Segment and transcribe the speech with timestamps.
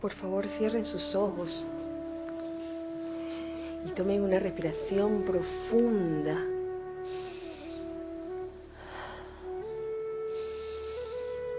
[0.00, 1.66] Por favor, cierren sus ojos
[3.84, 6.36] y tomen una respiración profunda.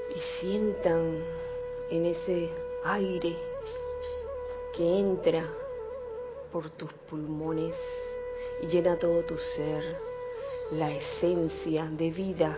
[0.10, 1.22] Y sientan
[1.90, 2.50] en ese
[2.86, 3.36] aire
[4.76, 5.46] que entra
[6.52, 7.76] por tus pulmones
[8.62, 9.98] y llena todo tu ser,
[10.72, 12.58] la esencia de vida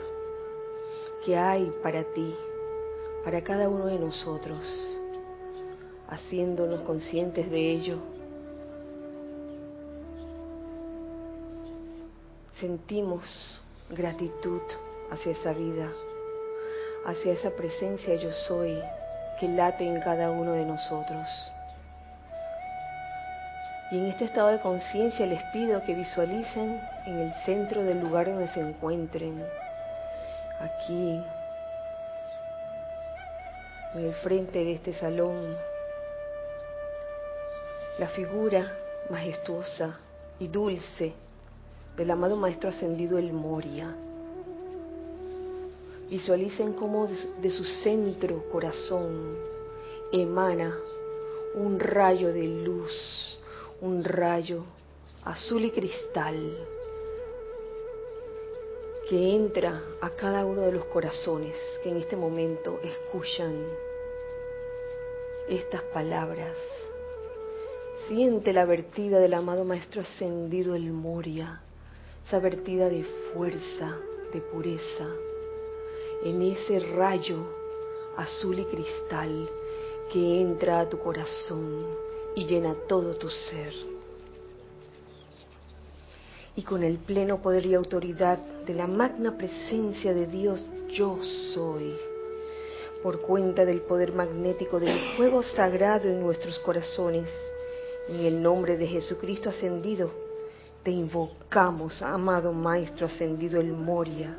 [1.25, 2.35] que hay para ti,
[3.23, 4.59] para cada uno de nosotros,
[6.11, 7.97] haciéndonos conscientes de ello.
[12.59, 13.23] Sentimos
[13.89, 14.61] gratitud
[15.09, 15.89] hacia esa vida,
[17.05, 18.77] hacia esa presencia yo soy
[19.39, 21.27] que late en cada uno de nosotros.
[23.89, 28.27] Y en este estado de conciencia les pido que visualicen en el centro del lugar
[28.27, 29.43] donde se encuentren,
[30.59, 31.21] aquí,
[33.95, 35.55] en el frente de este salón,
[38.01, 38.75] la figura
[39.11, 39.99] majestuosa
[40.39, 41.13] y dulce
[41.95, 43.95] del amado Maestro Ascendido El Moria.
[46.09, 49.37] Visualicen cómo de su centro corazón
[50.11, 50.75] emana
[51.53, 53.37] un rayo de luz,
[53.81, 54.63] un rayo
[55.23, 56.57] azul y cristal
[59.07, 63.63] que entra a cada uno de los corazones que en este momento escuchan
[65.47, 66.57] estas palabras.
[68.07, 71.61] Siente la vertida del amado Maestro Ascendido El Moria,
[72.25, 73.97] esa vertida de fuerza,
[74.33, 75.07] de pureza,
[76.23, 77.45] en ese rayo
[78.17, 79.49] azul y cristal
[80.11, 81.85] que entra a tu corazón
[82.35, 83.73] y llena todo tu ser.
[86.55, 91.17] Y con el pleno poder y autoridad de la magna presencia de Dios yo
[91.53, 91.95] soy,
[93.01, 97.29] por cuenta del poder magnético del fuego sagrado en nuestros corazones,
[98.11, 100.11] en el nombre de Jesucristo ascendido,
[100.83, 104.35] te invocamos, amado Maestro ascendido el Moria.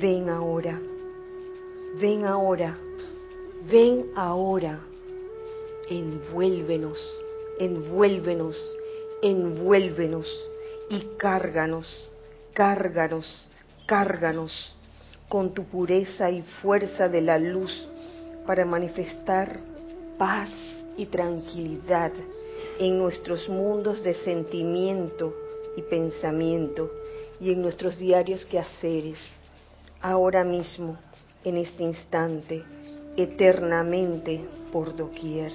[0.00, 0.80] Ven ahora,
[2.00, 2.78] ven ahora,
[3.70, 4.80] ven ahora,
[5.90, 6.98] envuélvenos,
[7.58, 8.56] envuélvenos
[9.20, 10.26] envuélvenos
[10.88, 12.10] y cárganos,
[12.54, 13.48] cárganos,
[13.86, 14.74] cárganos
[15.28, 17.86] con tu pureza y fuerza de la luz
[18.46, 19.58] para manifestar
[20.16, 20.48] paz
[20.98, 22.12] y tranquilidad
[22.78, 25.34] en nuestros mundos de sentimiento
[25.76, 26.90] y pensamiento
[27.40, 29.18] y en nuestros diarios quehaceres,
[30.02, 30.98] ahora mismo,
[31.44, 32.64] en este instante,
[33.16, 35.52] eternamente, por doquier.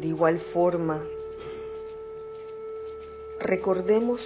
[0.00, 1.02] De igual forma,
[3.40, 4.20] recordemos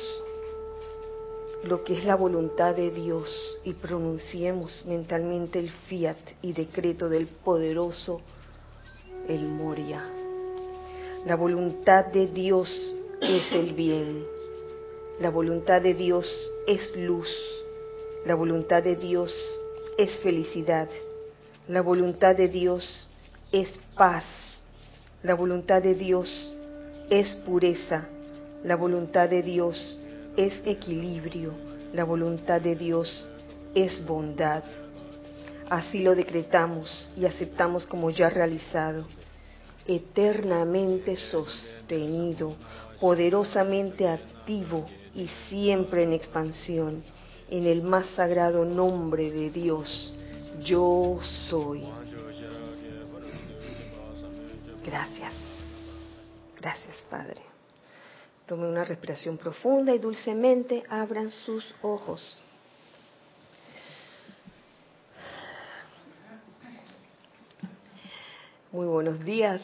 [1.64, 7.26] lo que es la voluntad de Dios y pronunciemos mentalmente el fiat y decreto del
[7.26, 8.20] poderoso
[9.28, 10.02] el Moria.
[11.26, 12.70] La voluntad de Dios
[13.20, 14.24] es el bien.
[15.20, 16.26] La voluntad de Dios
[16.66, 17.28] es luz.
[18.24, 19.34] La voluntad de Dios
[19.96, 20.88] es felicidad.
[21.68, 23.06] La voluntad de Dios
[23.52, 24.24] es paz.
[25.22, 26.30] La voluntad de Dios
[27.10, 28.08] es pureza.
[28.64, 29.98] La voluntad de Dios
[30.36, 31.52] es equilibrio,
[31.92, 33.28] la voluntad de Dios
[33.74, 34.62] es bondad.
[35.70, 39.04] Así lo decretamos y aceptamos como ya realizado,
[39.86, 42.54] eternamente sostenido,
[43.00, 47.02] poderosamente activo y siempre en expansión,
[47.50, 50.14] en el más sagrado nombre de Dios,
[50.64, 51.84] yo soy.
[54.84, 55.34] Gracias.
[56.58, 57.42] Gracias, Padre.
[58.46, 62.40] Tomen una respiración profunda y dulcemente abran sus ojos.
[68.70, 69.62] Muy buenos días.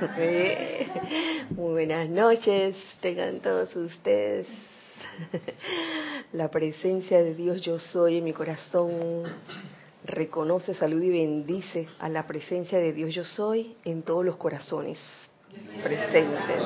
[1.50, 2.76] Muy buenas noches.
[3.00, 4.46] Tengan todos ustedes.
[6.34, 9.22] La presencia de Dios yo soy en mi corazón
[10.04, 14.98] reconoce, salud y bendice a la presencia de Dios yo soy en todos los corazones
[15.82, 16.60] presentes.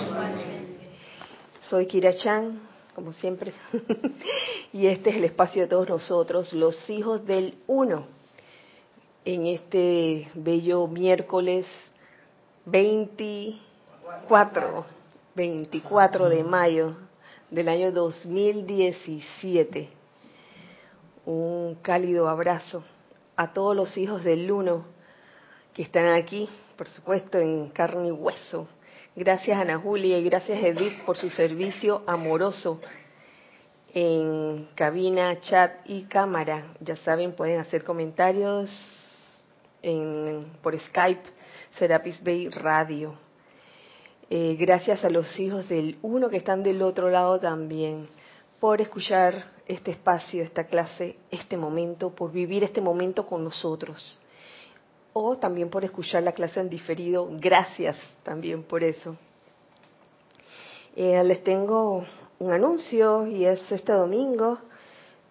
[1.68, 2.60] Soy Kira Chan,
[2.92, 3.52] como siempre,
[4.72, 8.19] y este es el espacio de todos nosotros, los hijos del uno,
[9.24, 11.66] en este bello miércoles
[12.66, 14.84] 24,
[15.34, 16.96] 24 de mayo
[17.50, 19.88] del año 2017.
[21.26, 22.84] Un cálido abrazo
[23.36, 24.84] a todos los hijos del uno
[25.74, 28.66] que están aquí, por supuesto, en carne y hueso
[29.16, 32.80] Gracias Ana Julia y gracias Edith por su servicio amoroso
[33.92, 36.74] en cabina, chat y cámara.
[36.78, 38.70] Ya saben, pueden hacer comentarios
[40.62, 41.22] por Skype,
[41.78, 43.14] Serapis Bay Radio.
[44.28, 48.08] Eh, gracias a los hijos del uno que están del otro lado también,
[48.60, 54.20] por escuchar este espacio, esta clase, este momento, por vivir este momento con nosotros.
[55.12, 57.28] O también por escuchar la clase en diferido.
[57.32, 59.16] Gracias también por eso.
[60.94, 62.04] Eh, les tengo
[62.38, 64.58] un anuncio y es este domingo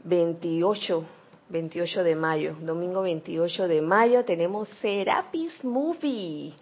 [0.03, 1.18] 28
[1.49, 6.53] 28 de mayo, domingo 28 de mayo, tenemos Serapis Movie.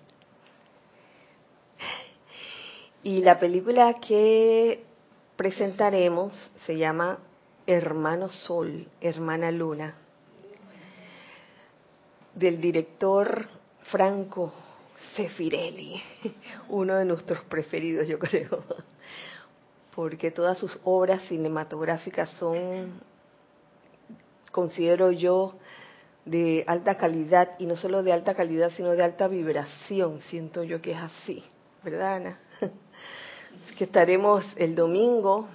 [3.03, 4.83] Y la película que
[5.35, 6.33] presentaremos
[6.65, 7.19] se llama
[7.65, 9.95] Hermano Sol, Hermana Luna,
[12.33, 13.47] del director
[13.83, 14.53] Franco
[15.15, 16.01] Sefirelli,
[16.69, 18.63] uno de nuestros preferidos, yo creo,
[19.95, 23.01] porque todas sus obras cinematográficas son
[24.57, 25.53] considero yo
[26.25, 30.81] de alta calidad y no solo de alta calidad sino de alta vibración siento yo
[30.81, 31.43] que es así
[31.83, 32.39] verdad Ana
[33.77, 35.47] que estaremos el domingo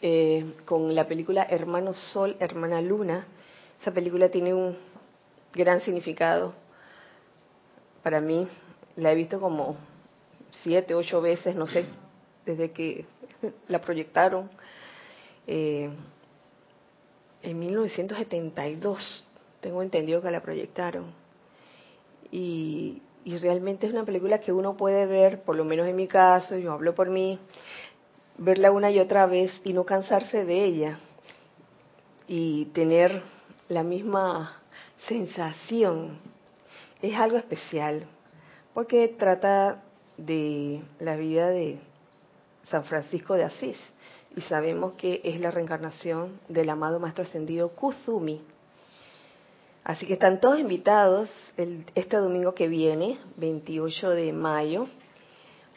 [0.00, 3.24] eh, con la película Hermano Sol Hermana Luna.
[3.80, 4.76] Esa película tiene un
[5.54, 6.54] gran significado
[8.02, 8.48] para mí.
[8.96, 9.76] La he visto como
[10.64, 11.86] siete ocho veces no sé
[12.44, 13.06] desde que
[13.68, 14.50] la proyectaron.
[15.46, 15.88] Eh,
[17.42, 19.24] en 1972,
[19.60, 21.12] tengo entendido que la proyectaron.
[22.30, 23.02] Y,
[23.40, 26.72] realmente es una película que uno puede ver, por lo menos en mi caso, yo
[26.72, 27.38] hablo por mí,
[28.38, 30.98] verla una y otra vez y no cansarse de ella
[32.26, 33.22] y tener
[33.68, 34.60] la misma
[35.06, 36.18] sensación.
[37.00, 38.06] Es algo especial
[38.74, 39.82] porque trata
[40.16, 41.78] de la vida de
[42.68, 43.78] San Francisco de Asís
[44.36, 48.40] y sabemos que es la reencarnación del amado Maestro Ascendido Kuzumi.
[49.84, 51.28] Así que están todos invitados
[51.94, 54.86] este domingo que viene, 28 de mayo,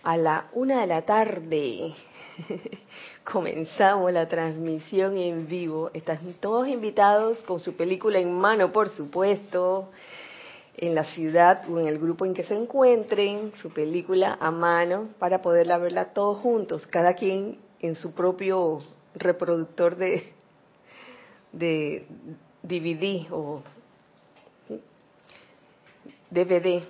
[0.04, 1.94] a la una de la tarde.
[3.24, 5.90] Comenzamos la transmisión en vivo.
[5.94, 9.90] Están todos invitados con su película en mano, por supuesto,
[10.78, 15.10] en la ciudad o en el grupo en que se encuentren, su película a mano,
[15.18, 18.80] para poderla verla todos juntos, cada quien en su propio
[19.16, 20.34] reproductor de,
[21.52, 22.06] de
[22.64, 23.62] DVD o
[26.30, 26.84] DVD.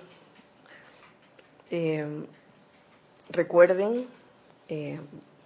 [1.70, 2.26] Eh,
[3.30, 4.06] recuerden,
[4.68, 5.00] eh,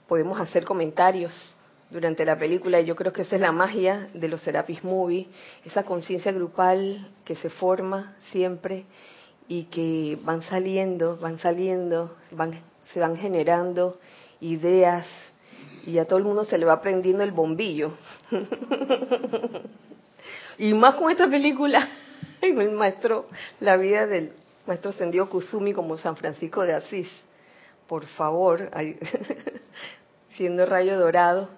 [0.06, 1.56] podemos hacer comentarios
[1.90, 5.28] durante la película y yo creo que esa es la magia de los Serapis Movie,
[5.64, 8.84] esa conciencia grupal que se forma siempre
[9.48, 12.52] y que van saliendo, van saliendo, van,
[12.92, 13.98] se van generando
[14.40, 15.06] ideas,
[15.86, 17.92] y a todo el mundo se le va prendiendo el bombillo.
[20.58, 21.88] y más con esta película,
[22.42, 23.28] el maestro,
[23.60, 24.32] la vida del
[24.66, 27.08] maestro Sendio Kusumi como San Francisco de Asís.
[27.86, 28.70] Por favor,
[30.36, 31.48] siendo rayo dorado,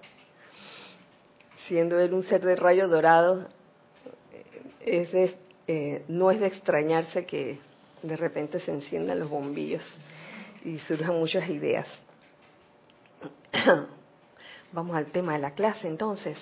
[1.67, 3.47] siendo él un ser de rayo dorado,
[4.79, 5.35] es
[5.67, 7.59] eh, no es de extrañarse que
[8.01, 9.83] de repente se enciendan los bombillos
[10.65, 11.87] y surjan muchas ideas.
[14.73, 16.35] Vamos al tema de la clase entonces.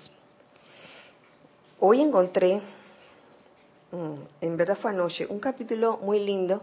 [1.82, 2.62] Hoy encontré,
[3.92, 6.62] mm, en verdad fue anoche, un capítulo muy lindo,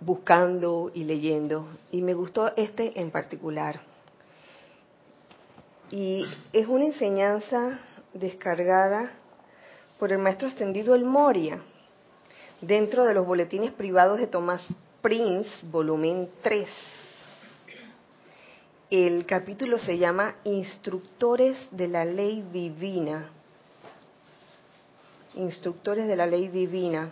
[0.00, 3.82] buscando y leyendo, y me gustó este en particular.
[5.90, 6.24] Y
[6.54, 7.78] es una enseñanza
[8.14, 9.12] descargada
[9.98, 11.60] por el maestro extendido El Moria,
[12.62, 14.66] dentro de los boletines privados de Tomás
[15.02, 17.01] Prince, volumen 3
[18.92, 23.24] el capítulo se llama Instructores de la Ley Divina.
[25.34, 27.10] Instructores de la Ley Divina.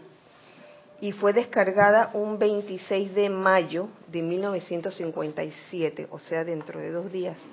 [1.01, 7.37] Y fue descargada un 26 de mayo de 1957, o sea, dentro de dos días.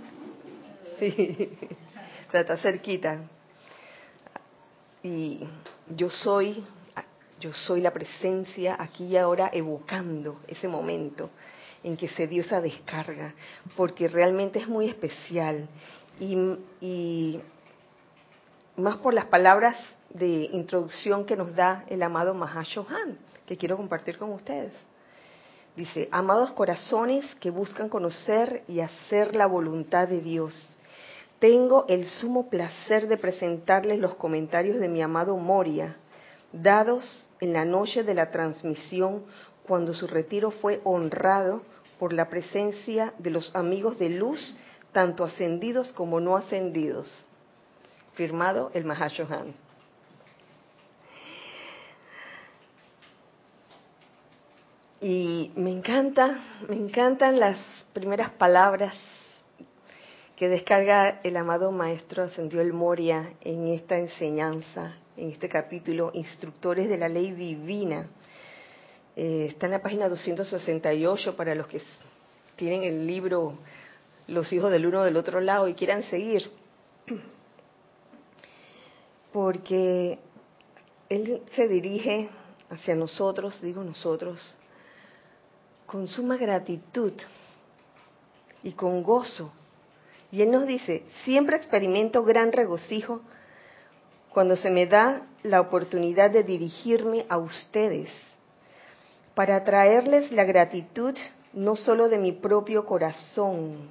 [0.99, 1.57] Sí,
[2.33, 3.21] está cerquita.
[5.03, 5.39] Y
[5.95, 6.65] yo soy,
[7.39, 11.29] yo soy la presencia aquí y ahora evocando ese momento
[11.83, 13.33] en que se dio esa descarga,
[13.75, 15.67] porque realmente es muy especial
[16.19, 17.39] y,
[18.75, 19.75] más por las palabras
[20.09, 24.73] de introducción que nos da el amado Mahashohan, que quiero compartir con ustedes.
[25.75, 30.75] Dice, amados corazones que buscan conocer y hacer la voluntad de Dios,
[31.39, 35.95] tengo el sumo placer de presentarles los comentarios de mi amado Moria,
[36.51, 39.23] dados en la noche de la transmisión
[39.67, 41.61] cuando su retiro fue honrado
[41.99, 44.55] por la presencia de los amigos de luz,
[44.91, 47.25] tanto ascendidos como no ascendidos.
[48.13, 49.53] Firmado el Mahashohan.
[54.99, 57.57] Y me encanta, me encantan las
[57.93, 58.95] primeras palabras
[60.35, 66.89] que descarga el amado maestro Ascendió el Moria en esta enseñanza, en este capítulo, Instructores
[66.89, 68.07] de la Ley Divina.
[69.19, 71.81] Eh, está en la página 268 para los que
[72.55, 73.57] tienen el libro
[74.27, 76.51] Los hijos del uno del otro lado y quieran seguir.
[79.33, 80.19] Porque
[81.09, 82.29] Él se dirige
[82.69, 84.55] hacia nosotros, digo nosotros,
[85.87, 87.13] con suma gratitud
[88.61, 89.51] y con gozo.
[90.31, 93.21] Y Él nos dice, siempre experimento gran regocijo
[94.29, 98.11] cuando se me da la oportunidad de dirigirme a ustedes
[99.37, 101.13] para traerles la gratitud
[101.53, 103.87] no solo de mi propio corazón,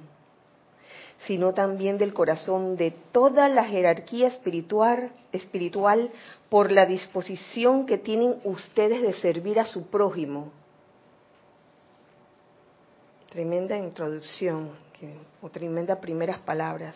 [1.25, 6.11] sino también del corazón de toda la jerarquía espiritual, espiritual
[6.49, 10.51] por la disposición que tienen ustedes de servir a su prójimo.
[13.29, 14.71] Tremenda introducción,
[15.41, 16.93] o tremenda primeras palabras.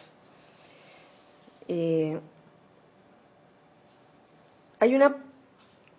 [1.70, 2.20] Eh,
[4.78, 5.24] hay una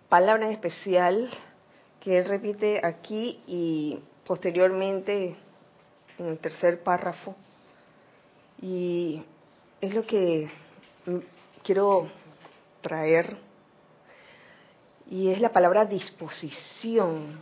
[0.07, 1.31] palabra en especial
[2.03, 5.37] que él repite aquí y posteriormente
[6.19, 7.33] en el tercer párrafo.
[8.61, 9.23] Y
[9.79, 10.51] es lo que
[11.63, 12.09] quiero
[12.81, 13.37] traer.
[15.09, 17.39] Y es la palabra disposición.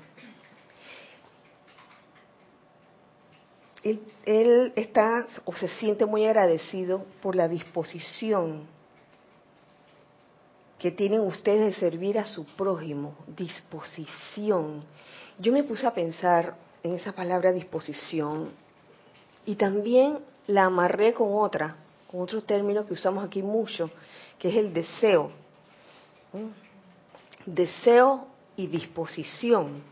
[3.82, 8.68] Él, él, está o se siente muy agradecido por la disposición
[10.82, 14.84] que tienen ustedes de servir a su prójimo, disposición.
[15.38, 18.50] Yo me puse a pensar en esa palabra disposición
[19.46, 21.76] y también la amarré con otra,
[22.10, 23.92] con otro término que usamos aquí mucho,
[24.40, 25.30] que es el deseo.
[27.46, 29.84] Deseo y disposición.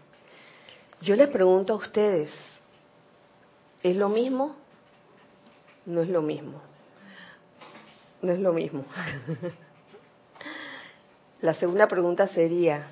[1.02, 2.32] Yo les pregunto a ustedes,
[3.84, 4.56] ¿es lo mismo?
[5.86, 6.60] No es lo mismo.
[8.24, 8.86] No es lo mismo.
[11.42, 12.88] La segunda pregunta sería,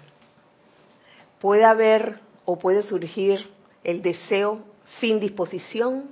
[1.40, 3.46] ¿puede haber o puede surgir
[3.84, 4.62] el deseo
[5.00, 6.12] sin disposición?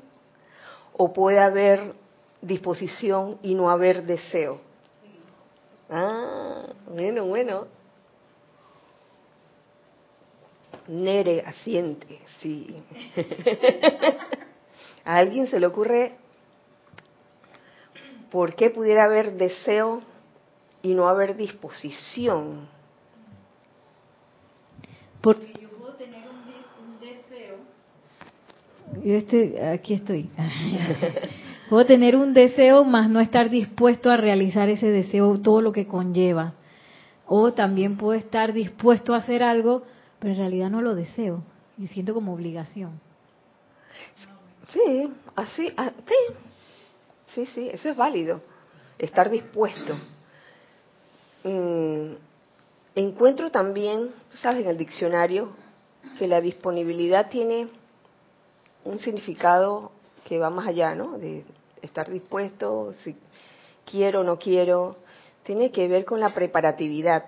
[0.98, 1.94] ¿O puede haber
[2.42, 4.60] disposición y no haber deseo?
[5.90, 7.68] Ah, bueno, bueno.
[10.88, 12.76] Nere asiente, sí.
[15.06, 16.16] ¿A alguien se le ocurre
[18.30, 20.02] por qué pudiera haber deseo
[20.86, 22.68] y no haber disposición.
[25.20, 27.58] Porque yo puedo tener un, deseo.
[29.04, 30.30] Yo estoy, aquí estoy.
[31.70, 35.88] puedo tener un deseo, más no estar dispuesto a realizar ese deseo, todo lo que
[35.88, 36.54] conlleva.
[37.26, 39.82] O también puedo estar dispuesto a hacer algo,
[40.20, 41.42] pero en realidad no lo deseo
[41.80, 43.00] y siento como obligación.
[44.72, 46.36] Sí, así, ah, sí,
[47.34, 48.42] sí, sí, eso es válido,
[49.00, 49.98] estar dispuesto.
[51.46, 52.16] Mm,
[52.96, 55.52] encuentro también, tú sabes, en el diccionario,
[56.18, 57.68] que la disponibilidad tiene
[58.84, 59.92] un significado
[60.24, 61.20] que va más allá, ¿no?
[61.20, 61.46] De
[61.84, 63.16] estar dispuesto, si
[63.86, 64.96] quiero o no quiero,
[65.44, 67.26] tiene que ver con la preparatividad.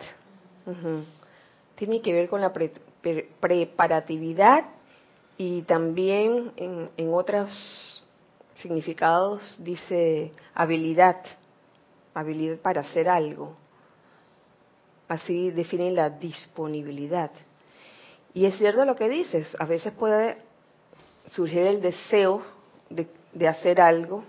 [1.75, 4.65] Tiene que ver con la preparatividad
[5.37, 8.03] y también en, en otros
[8.55, 11.17] significados dice habilidad,
[12.15, 13.55] habilidad para hacer algo.
[15.07, 17.31] Así definen la disponibilidad.
[18.33, 20.37] Y es cierto lo que dices, a veces puede
[21.27, 22.43] surgir el deseo
[22.89, 24.23] de, hacer algo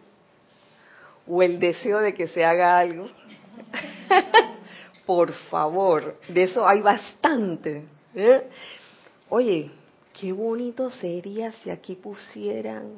[1.27, 3.09] o el deseo de que se haga algo.
[5.07, 7.85] Por favor, de eso hay bastante.
[8.15, 8.49] ¿eh?
[9.29, 9.71] Oye,
[10.19, 12.93] qué bonito sería si aquí pusieran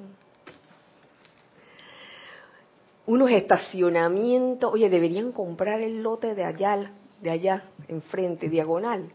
[3.06, 4.72] unos estacionamientos.
[4.72, 9.10] Oye, deberían comprar el lote de allá de allá, enfrente, diagonal.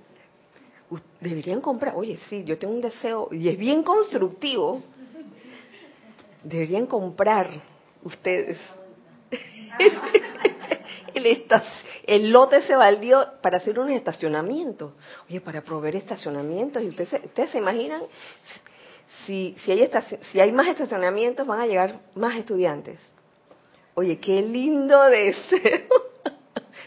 [1.20, 4.82] Deberían comprar, oye, sí, yo tengo un deseo y es bien constructivo.
[6.44, 7.48] Deberían comprar
[8.04, 8.60] ustedes
[11.14, 11.48] el,
[12.06, 14.94] el lote se valió para hacer un estacionamiento.
[15.30, 16.84] Oye, para proveer estacionamientos.
[16.84, 18.04] Y ustedes, ustedes se imaginan,
[19.26, 19.90] si, si, hay
[20.32, 23.00] si hay más estacionamientos, van a llegar más estudiantes.
[23.96, 26.05] Oye, qué lindo deseo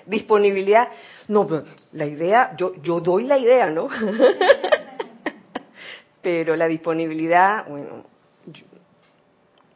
[0.08, 0.88] disponibilidad.
[1.28, 1.46] No,
[1.92, 3.88] la idea, yo, yo doy la idea, ¿no?
[6.22, 8.04] pero la disponibilidad, bueno,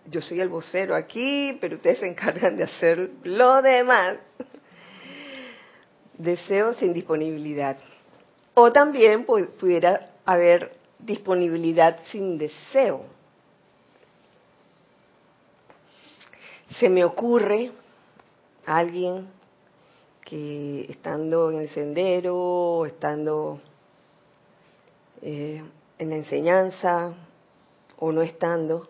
[0.06, 4.18] yo, soy el vocero aquí, pero ustedes se encargan de hacer lo demás.
[6.18, 7.76] Deseo sin disponibilidad.
[8.54, 13.04] O también pudiera haber disponibilidad sin deseo.
[16.78, 17.70] Se me ocurre
[18.66, 19.28] alguien
[20.32, 23.60] estando en el sendero, estando
[25.20, 25.62] eh,
[25.98, 27.14] en la enseñanza
[27.98, 28.88] o no estando,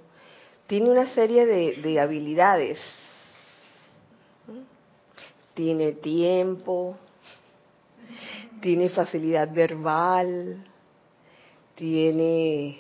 [0.69, 2.79] tiene una serie de, habilidades.
[5.55, 6.97] Tiene tiempo,
[8.61, 10.65] tiene facilidad verbal,
[11.75, 12.79] tiene,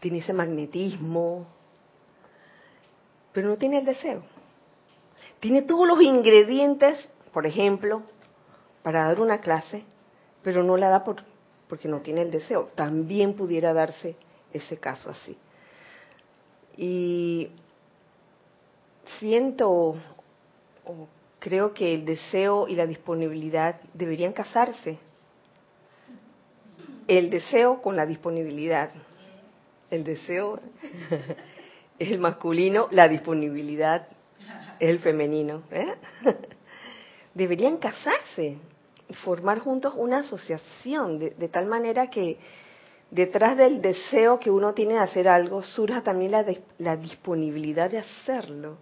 [0.00, 1.46] tiene ese magnetismo,
[3.32, 4.22] pero no tiene el deseo.
[5.40, 8.02] Tiene todos los ingredientes, por ejemplo,
[8.84, 9.84] para dar una clase,
[10.44, 11.16] pero no la da por,
[11.68, 12.70] porque no tiene el deseo.
[12.76, 14.14] También pudiera darse
[14.52, 15.36] ese caso así.
[16.76, 17.50] Y
[19.18, 21.08] siento o
[21.40, 24.98] creo que el deseo y la disponibilidad deberían casarse.
[27.08, 28.90] El deseo con la disponibilidad.
[29.90, 30.60] El deseo
[31.98, 34.06] es el masculino, la disponibilidad
[34.78, 35.64] es el femenino.
[35.72, 35.94] ¿eh?
[37.34, 38.58] Deberían casarse,
[39.24, 42.38] formar juntos una asociación, de, tal manera que
[43.10, 46.44] detrás del deseo que uno tiene de hacer algo surja también la,
[46.78, 48.78] la disponibilidad de hacerlo.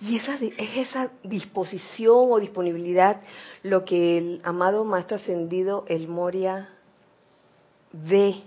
[0.00, 3.22] Y esa, es esa disposición o disponibilidad
[3.62, 6.68] lo que el amado Maestro Ascendido, el Moria,
[7.92, 8.42] ve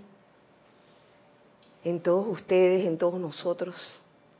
[1.82, 3.74] en todos ustedes, en todos nosotros,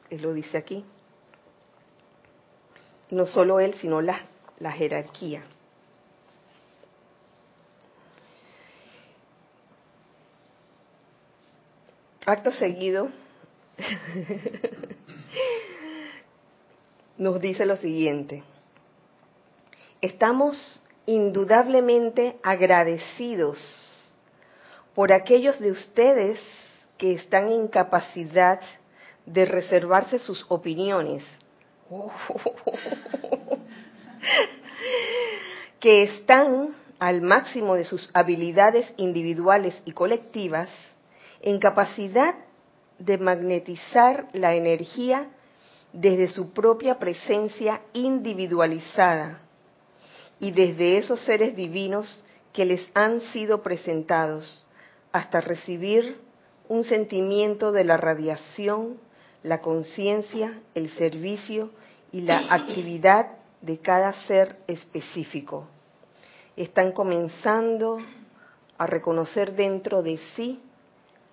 [0.08, 0.84] él lo dice aquí.
[3.10, 4.20] No solo él, sino la,
[4.58, 5.42] la jerarquía.
[12.26, 13.08] Acto seguido,
[17.18, 18.44] nos dice lo siguiente.
[20.00, 23.58] Estamos indudablemente agradecidos
[24.94, 26.38] por aquellos de ustedes
[26.98, 28.60] que están en capacidad
[29.26, 31.24] de reservarse sus opiniones,
[35.80, 40.68] que están al máximo de sus habilidades individuales y colectivas,
[41.40, 42.34] en capacidad
[42.98, 45.30] de magnetizar la energía
[45.92, 49.40] desde su propia presencia individualizada
[50.38, 54.66] y desde esos seres divinos que les han sido presentados
[55.12, 56.18] hasta recibir
[56.68, 58.98] un sentimiento de la radiación,
[59.42, 61.70] la conciencia, el servicio
[62.12, 65.66] y la actividad de cada ser específico.
[66.56, 67.98] Están comenzando
[68.78, 70.60] a reconocer dentro de sí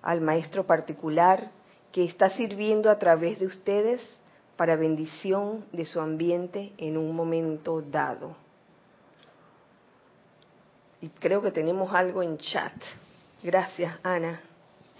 [0.02, 1.50] al maestro particular
[1.92, 4.00] que está sirviendo a través de ustedes
[4.56, 8.36] para bendición de su ambiente en un momento dado.
[11.00, 12.74] Y creo que tenemos algo en chat.
[13.42, 14.47] Gracias, Ana.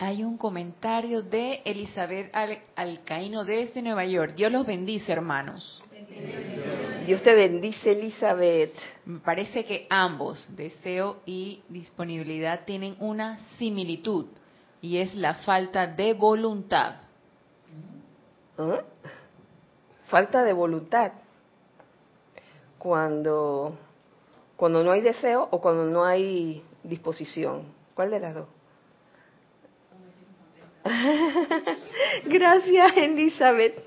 [0.01, 2.33] Hay un comentario de Elizabeth
[2.77, 4.35] Alcaíno desde Nueva York.
[4.37, 5.83] Dios los bendice, hermanos.
[7.05, 8.73] Dios te bendice, Elizabeth.
[9.07, 14.27] Me parece que ambos, deseo y disponibilidad, tienen una similitud
[14.81, 16.95] y es la falta de voluntad.
[18.57, 18.83] ¿Ah?
[20.07, 21.13] Falta de voluntad.
[22.79, 23.77] Cuando,
[24.57, 27.65] cuando no hay deseo o cuando no hay disposición.
[27.95, 28.58] ¿Cuál de las dos?
[32.24, 33.83] Gracias, Elizabeth.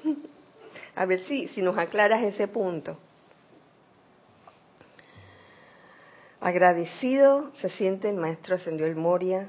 [0.96, 2.98] A ver si, si nos aclaras ese punto.
[6.40, 9.48] Agradecido se siente el maestro Ascendió el Moria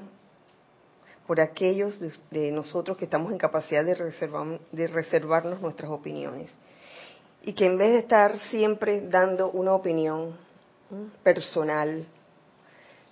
[1.25, 6.51] por aquellos de, nosotros que estamos en capacidad de, reservar, de reservarnos nuestras opiniones.
[7.41, 10.35] Y que en vez de estar siempre dando una opinión
[11.23, 12.05] personal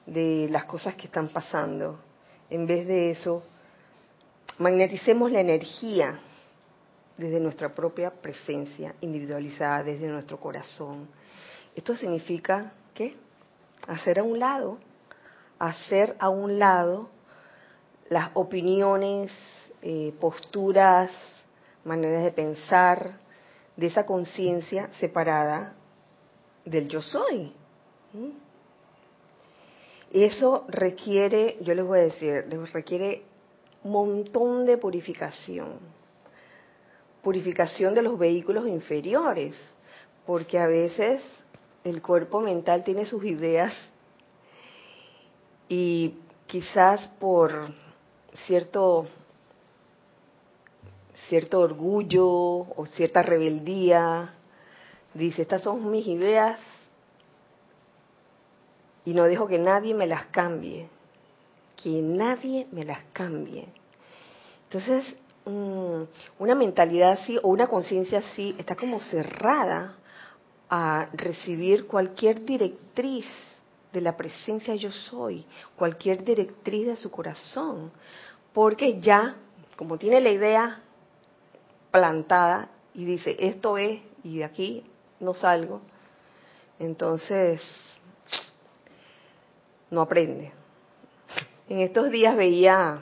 [0.05, 1.99] de las cosas que están pasando,
[2.49, 3.43] en vez de eso,
[4.57, 6.19] magneticemos la energía
[7.17, 11.07] desde nuestra propia presencia individualizada, desde nuestro corazón.
[11.75, 13.15] Esto significa, ¿qué?
[13.87, 14.77] Hacer a un lado,
[15.59, 17.09] hacer a un lado
[18.09, 19.31] las opiniones,
[19.81, 21.11] eh, posturas,
[21.83, 23.19] maneras de pensar,
[23.75, 25.73] de esa conciencia separada
[26.65, 27.53] del yo soy.
[30.11, 33.23] Eso requiere, yo les voy a decir, requiere
[33.83, 35.79] montón de purificación.
[37.21, 39.55] Purificación de los vehículos inferiores,
[40.25, 41.21] porque a veces
[41.83, 43.73] el cuerpo mental tiene sus ideas
[45.67, 46.15] y
[46.47, 47.73] quizás por
[48.45, 49.07] cierto
[51.29, 54.33] cierto orgullo o cierta rebeldía,
[55.13, 56.59] dice, estas son mis ideas
[59.05, 60.89] y no dejo que nadie me las cambie.
[61.81, 63.67] Que nadie me las cambie.
[64.63, 65.15] Entonces,
[65.45, 66.03] mm,
[66.39, 69.95] una mentalidad así o una conciencia así está como cerrada
[70.69, 73.25] a recibir cualquier directriz
[73.91, 77.91] de la presencia yo soy, cualquier directriz de su corazón,
[78.53, 79.35] porque ya,
[79.75, 80.81] como tiene la idea
[81.91, 84.85] plantada y dice, esto es, y de aquí
[85.19, 85.81] no salgo,
[86.79, 87.61] entonces
[89.89, 90.60] no aprende.
[91.69, 93.01] En estos días veía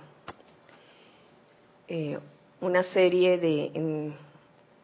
[1.87, 2.19] eh,
[2.61, 3.71] una serie de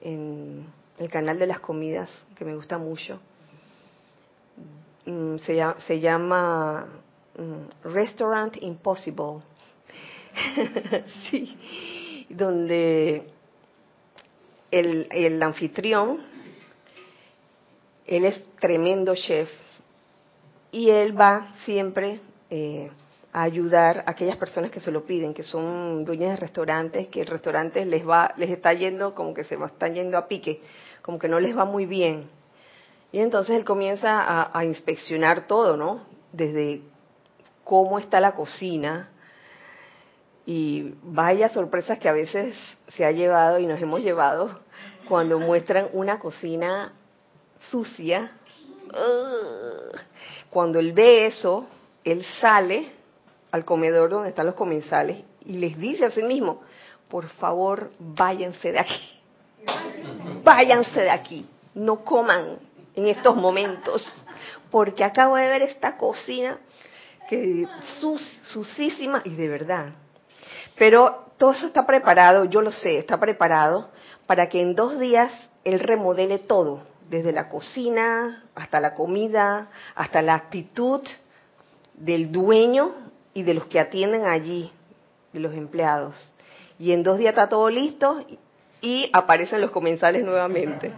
[0.01, 0.65] en,
[0.97, 3.19] el canal de las comidas que me gusta mucho.
[5.05, 6.87] Mm, se, llama, se llama
[7.37, 9.41] mm, Restaurant Impossible.
[11.29, 13.27] sí, donde
[14.71, 16.19] el, el anfitrión,
[18.07, 19.49] él es tremendo chef
[20.71, 22.91] y él va siempre eh,
[23.35, 27.19] a ayudar a aquellas personas que se lo piden, que son dueñas de restaurantes, que
[27.19, 30.61] el restaurante les va, les está yendo como que se están yendo a pique,
[31.01, 32.29] como que no les va muy bien.
[33.11, 36.05] Y entonces él comienza a, a inspeccionar todo, ¿no?
[36.31, 36.81] Desde
[37.65, 39.09] cómo está la cocina,
[40.45, 42.55] y vaya sorpresas que a veces
[42.87, 44.61] se ha llevado y nos hemos llevado
[45.09, 46.93] cuando muestran una cocina
[47.69, 48.31] sucia,
[50.49, 51.65] cuando él ve eso,
[52.05, 52.94] él sale
[53.55, 56.61] al comedor donde están los comensales y les dice a sí mismo,
[57.07, 59.21] por favor, váyanse de aquí.
[60.43, 61.47] Váyanse de aquí.
[61.73, 62.59] No coman
[62.95, 64.05] en estos momentos,
[64.71, 66.57] porque acabo de ver esta cocina
[67.29, 67.65] que
[68.01, 69.93] sus, susísima y de verdad.
[70.77, 73.89] Pero todo eso está preparado, yo lo sé, está preparado
[74.27, 75.31] para que en dos días
[75.63, 81.01] él remodele todo desde la cocina hasta la comida, hasta la actitud
[81.93, 83.05] del dueño
[83.35, 84.71] y de los que atienden allí,
[85.33, 86.15] de los empleados.
[86.79, 88.25] Y en dos días está todo listo
[88.81, 90.91] y aparecen los comensales nuevamente.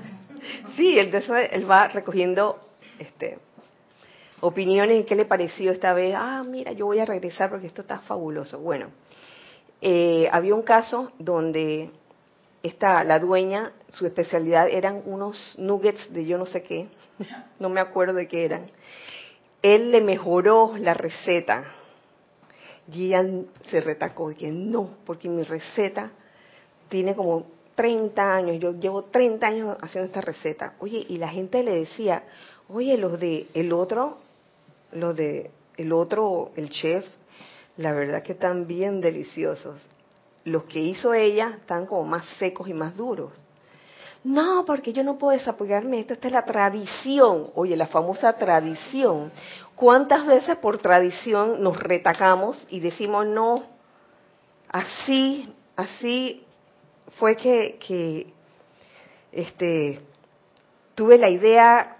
[0.75, 2.59] Sí, entonces él va recogiendo
[2.99, 3.39] este,
[4.39, 6.13] opiniones y qué le pareció esta vez.
[6.15, 8.59] Ah, mira, yo voy a regresar porque esto está fabuloso.
[8.59, 8.89] Bueno,
[9.81, 11.89] eh, había un caso donde
[12.61, 16.87] esta, la dueña, su especialidad eran unos nuggets de yo no sé qué,
[17.59, 18.69] no me acuerdo de qué eran.
[19.63, 21.65] Él le mejoró la receta.
[22.91, 23.25] Y ella
[23.69, 26.11] se retacó, que no, porque mi receta
[26.89, 27.45] tiene como
[27.75, 30.73] 30 años, yo llevo 30 años haciendo esta receta.
[30.79, 32.23] Oye, y la gente le decía,
[32.69, 34.17] oye, los de el otro,
[34.91, 37.05] los de el otro, el chef,
[37.75, 39.85] la verdad que están bien deliciosos
[40.47, 43.33] los que hizo ella están como más secos y más duros.
[44.27, 47.49] No, porque yo no puedo desapoyarme, esta es la tradición.
[47.55, 49.31] Oye, la famosa tradición.
[49.73, 53.63] ¿Cuántas veces por tradición nos retacamos y decimos, no,
[54.67, 56.43] así, así
[57.17, 58.33] fue que, que
[59.31, 60.01] este,
[60.93, 61.95] tuve la idea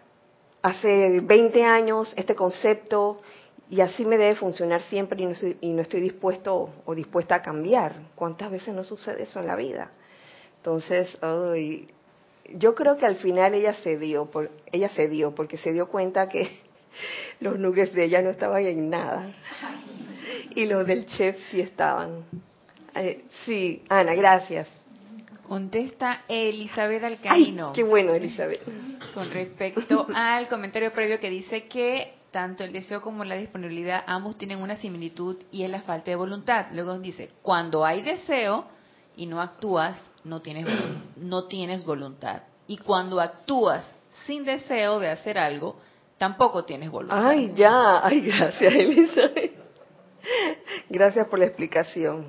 [0.62, 3.22] hace 20 años, este concepto,
[3.70, 5.24] y así me debe funcionar siempre
[5.62, 7.96] y no, estoy, dispuesto o dispuesta a cambiar.
[8.16, 9.92] ¿Cuántas veces no sucede eso en la vida?
[10.58, 11.18] Entonces,
[12.54, 16.50] yo creo que al final ella cedió, por, ella cedió porque se dio cuenta que
[17.40, 19.32] los nuggets de ella no estaban en nada
[20.56, 22.24] y los del chef sí estaban.
[22.96, 24.68] Eh, sí, Ana, gracias.
[25.44, 27.72] Contesta Elizabeth Alcaíno.
[27.74, 28.62] qué bueno, Elizabeth.
[29.14, 34.38] Con respecto al comentario previo que dice que tanto el deseo como la disponibilidad, ambos
[34.38, 36.68] tienen una similitud y es la falta de voluntad.
[36.74, 38.66] Luego dice, cuando hay deseo
[39.18, 40.66] y no actúas, no tienes,
[41.18, 42.44] no tienes voluntad.
[42.68, 43.94] Y cuando actúas
[44.26, 45.76] sin deseo de hacer algo,
[46.18, 47.28] tampoco tienes voluntad.
[47.28, 49.58] Ay, ya, ay, gracias, Elizabeth.
[50.90, 52.28] Gracias por la explicación.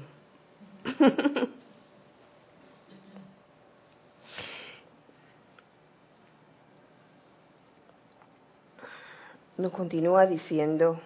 [9.56, 11.00] Nos continúa diciendo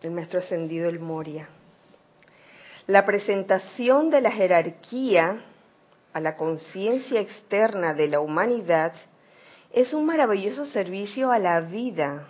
[0.00, 1.48] el maestro ascendido el Moria.
[2.88, 5.40] La presentación de la jerarquía
[6.14, 8.94] a la conciencia externa de la humanidad
[9.74, 12.26] es un maravilloso servicio a la vida.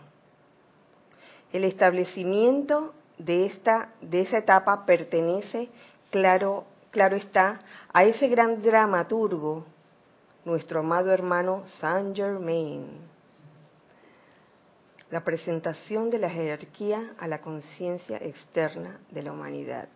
[1.52, 5.68] El establecimiento de esta de esa etapa pertenece,
[6.10, 7.60] claro, claro está,
[7.92, 9.64] a ese gran dramaturgo,
[10.44, 12.98] nuestro amado hermano Saint Germain
[15.10, 19.88] la presentación de la jerarquía a la conciencia externa de la humanidad.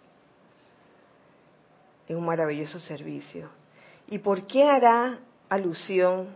[2.12, 3.48] Es un maravilloso servicio.
[4.06, 6.28] ¿Y por qué hará alusión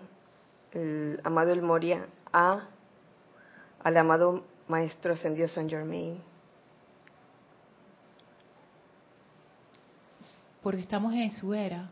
[0.73, 2.69] el amado El Moria a,
[3.85, 6.19] al amado Maestro Ascendido Saint Germain?
[10.62, 11.91] Porque estamos en su era.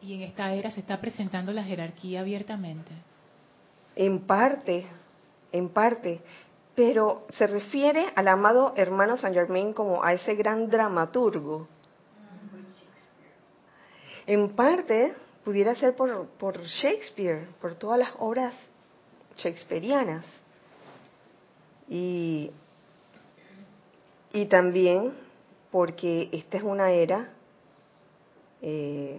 [0.00, 2.92] Y en esta era se está presentando la jerarquía abiertamente.
[3.96, 4.86] En parte,
[5.50, 6.20] en parte.
[6.76, 11.66] Pero se refiere al amado hermano Saint Germain como a ese gran dramaturgo.
[14.26, 18.54] En parte pudiera ser por, por Shakespeare, por todas las obras
[19.36, 20.24] shakespearianas.
[21.88, 22.50] Y,
[24.32, 25.12] y también
[25.70, 27.30] porque esta es una era
[28.60, 29.18] eh,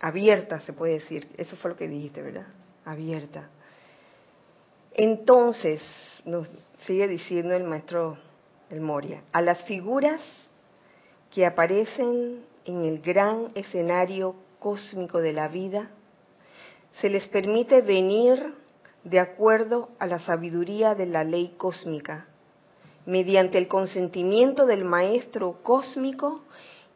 [0.00, 1.28] abierta, se puede decir.
[1.36, 2.46] Eso fue lo que dijiste, ¿verdad?
[2.84, 3.48] Abierta.
[4.92, 5.82] Entonces,
[6.24, 6.48] nos
[6.86, 8.18] sigue diciendo el maestro
[8.70, 10.20] del Moria, a las figuras
[11.30, 15.90] que aparecen en el gran escenario cósmico de la vida,
[17.00, 18.54] se les permite venir
[19.02, 22.26] de acuerdo a la sabiduría de la ley cósmica,
[23.04, 26.42] mediante el consentimiento del Maestro cósmico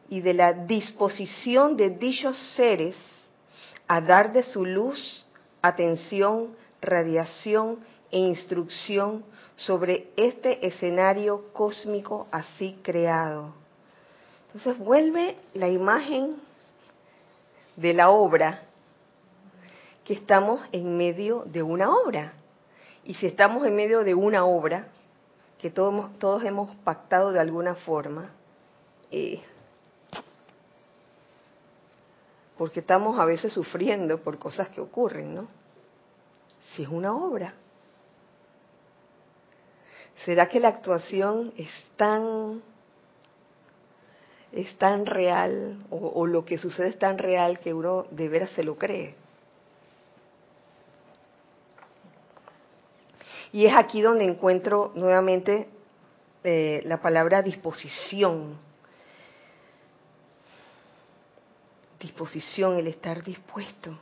[0.09, 2.95] y de la disposición de dichos seres
[3.87, 5.25] a dar de su luz,
[5.61, 7.79] atención, radiación
[8.11, 9.23] e instrucción
[9.55, 13.58] sobre este escenario cósmico así creado.
[14.53, 16.37] Entonces vuelve la imagen
[17.75, 18.63] de la obra,
[20.03, 22.33] que estamos en medio de una obra.
[23.03, 24.87] Y si estamos en medio de una obra,
[25.59, 28.31] que todos, hemos pactado de alguna forma,
[29.11, 29.43] eh,
[32.57, 35.47] porque estamos a veces sufriendo por cosas que ocurren, ¿no?
[36.73, 37.53] Si es una obra.
[40.25, 42.61] ¿Será que la actuación es tan,
[44.51, 48.63] es tan real o, lo que sucede es tan real que uno de veras se
[48.63, 49.15] lo cree?
[53.51, 55.67] Y es aquí donde encuentro nuevamente
[56.43, 58.57] eh, la palabra disposición.
[61.99, 63.97] Disposición, el estar dispuesto.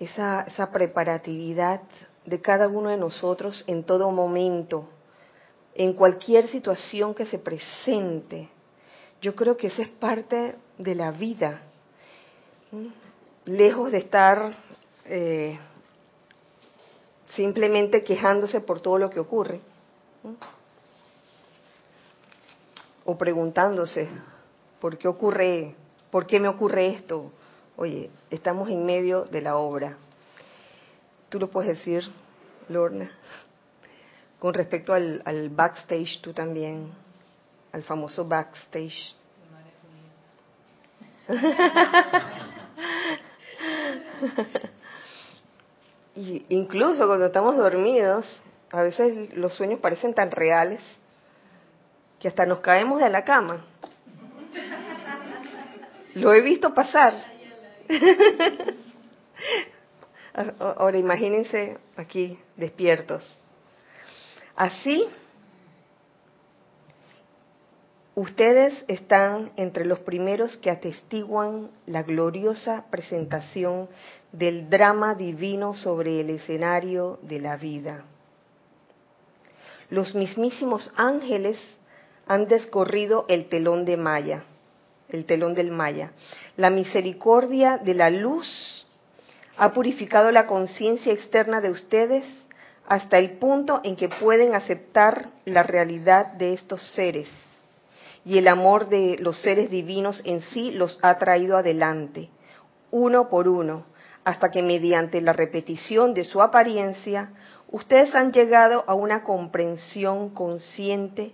[0.00, 1.82] Esa, esa preparatividad
[2.24, 4.88] de cada uno de nosotros en todo momento,
[5.78, 8.48] en cualquier situación que se presente.
[9.22, 11.62] Yo creo que eso es parte de la vida.
[13.44, 14.56] Lejos de estar
[15.04, 15.56] eh,
[17.28, 19.60] simplemente quejándose por todo lo que ocurre.
[23.04, 24.08] O preguntándose,
[24.80, 25.76] ¿por qué ocurre,
[26.10, 27.30] por qué me ocurre esto?
[27.76, 29.96] Oye, estamos en medio de la obra.
[31.28, 32.02] Tú lo puedes decir,
[32.68, 33.12] Lorna.
[34.38, 36.92] Con respecto al, al backstage, tú también,
[37.72, 39.16] al famoso backstage.
[46.16, 48.24] y incluso cuando estamos dormidos,
[48.72, 50.80] a veces los sueños parecen tan reales
[52.18, 53.64] que hasta nos caemos de la cama.
[56.14, 57.14] Lo he visto pasar.
[60.58, 63.22] Ahora imagínense aquí despiertos.
[64.58, 65.06] Así,
[68.16, 73.88] ustedes están entre los primeros que atestiguan la gloriosa presentación
[74.32, 78.02] del drama divino sobre el escenario de la vida.
[79.90, 81.56] Los mismísimos ángeles
[82.26, 84.42] han descorrido el telón de Maya,
[85.08, 86.10] el telón del Maya.
[86.56, 88.84] La misericordia de la luz
[89.56, 92.24] ha purificado la conciencia externa de ustedes
[92.88, 97.28] hasta el punto en que pueden aceptar la realidad de estos seres.
[98.24, 102.30] Y el amor de los seres divinos en sí los ha traído adelante,
[102.90, 103.84] uno por uno,
[104.24, 107.30] hasta que mediante la repetición de su apariencia,
[107.70, 111.32] ustedes han llegado a una comprensión consciente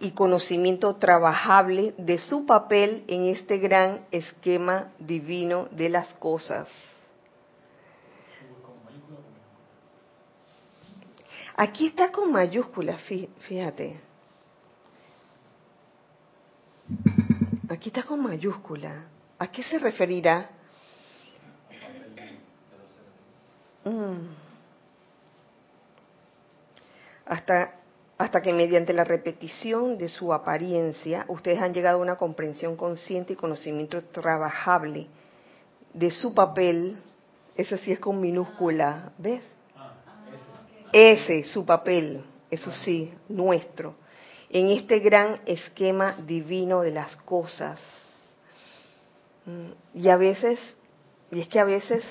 [0.00, 6.68] y conocimiento trabajable de su papel en este gran esquema divino de las cosas.
[11.60, 13.02] Aquí está con mayúsculas,
[13.40, 14.00] fíjate.
[17.68, 19.04] Aquí está con mayúscula.
[19.38, 20.48] ¿A qué se referirá?
[23.84, 24.30] Mm.
[27.26, 27.74] Hasta,
[28.16, 33.34] hasta que mediante la repetición de su apariencia ustedes han llegado a una comprensión consciente
[33.34, 35.08] y conocimiento trabajable
[35.92, 37.02] de su papel,
[37.54, 39.42] eso sí es con minúscula, ¿ves?
[40.92, 43.94] Ese, su papel, eso sí, nuestro,
[44.48, 47.78] en este gran esquema divino de las cosas.
[49.46, 50.58] Mm, y a veces,
[51.30, 52.04] y es que a veces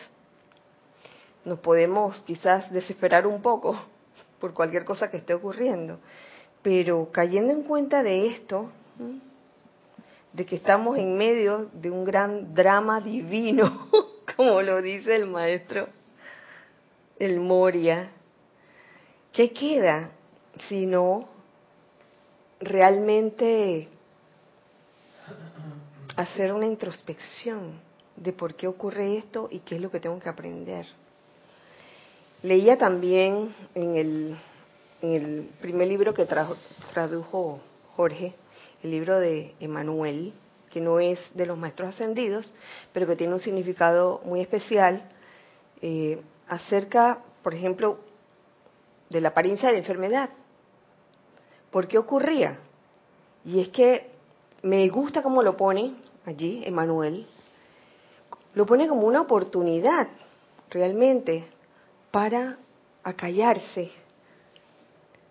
[1.46, 3.80] nos podemos quizás desesperar un poco
[4.40, 6.00] por cualquier cosa que esté ocurriendo,
[6.62, 9.18] pero cayendo en cuenta de esto, mm,
[10.32, 13.90] de que estamos en medio de un gran drama divino,
[14.36, 15.90] como lo dice el maestro
[17.20, 18.10] el Moria.
[19.40, 20.12] ¿Qué queda
[20.68, 21.30] si no
[22.60, 23.88] realmente
[26.18, 27.80] hacer una introspección
[28.18, 30.88] de por qué ocurre esto y qué es lo que tengo que aprender?
[32.44, 34.38] Leía también en
[35.00, 37.62] el, primer libro que tradujo
[37.96, 38.34] Jorge,
[38.84, 40.34] el libro de Emanuel,
[40.70, 42.54] que no es de los maestros ascendidos,
[42.92, 45.02] pero que tiene un significado muy especial,
[45.82, 48.00] eh, acerca, por ejemplo,
[49.10, 50.30] de la apariencia de enfermedad.
[51.72, 52.60] ¿Por qué ocurría?
[53.46, 54.10] Y es que
[54.62, 55.96] me gusta cómo lo pone
[56.26, 57.28] allí, Emanuel,
[58.54, 60.08] lo pone como una oportunidad
[60.70, 61.48] realmente
[62.12, 62.58] para
[63.04, 63.92] acallarse,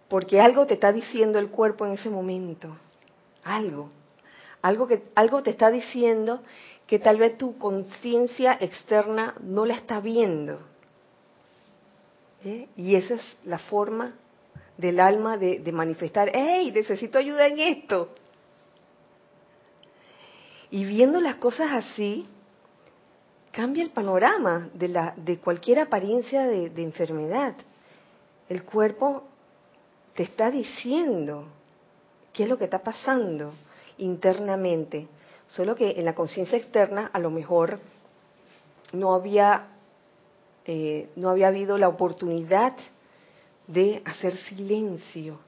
[0.08, 2.76] porque algo te está diciendo el cuerpo en ese momento
[3.48, 3.90] algo,
[4.62, 6.42] algo que algo te está diciendo
[6.86, 10.60] que tal vez tu conciencia externa no la está viendo.
[12.44, 14.14] Y esa es la forma
[14.77, 18.14] del alma de, manifestar, ¡hey, necesito ayuda en esto!
[20.70, 22.27] Y viendo las cosas así,
[23.51, 27.55] cambia el panorama de, la, de cualquier apariencia de enfermedad.
[28.48, 29.24] El cuerpo
[30.14, 31.46] te está diciendo,
[32.33, 33.53] qué es lo que está pasando
[33.98, 35.09] internamente.
[35.48, 37.81] Solo que en la conciencia externa a lo mejor
[38.92, 39.68] no había,
[40.68, 42.76] eh, no había habido la oportunidad
[43.66, 45.40] de hacer silencio.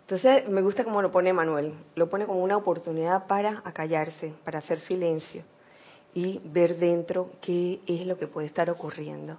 [0.00, 4.60] Entonces me gusta como lo pone Manuel, lo pone como una oportunidad para acallarse, para
[4.60, 5.42] hacer silencio
[6.14, 9.36] y ver dentro qué es lo que puede estar ocurriendo,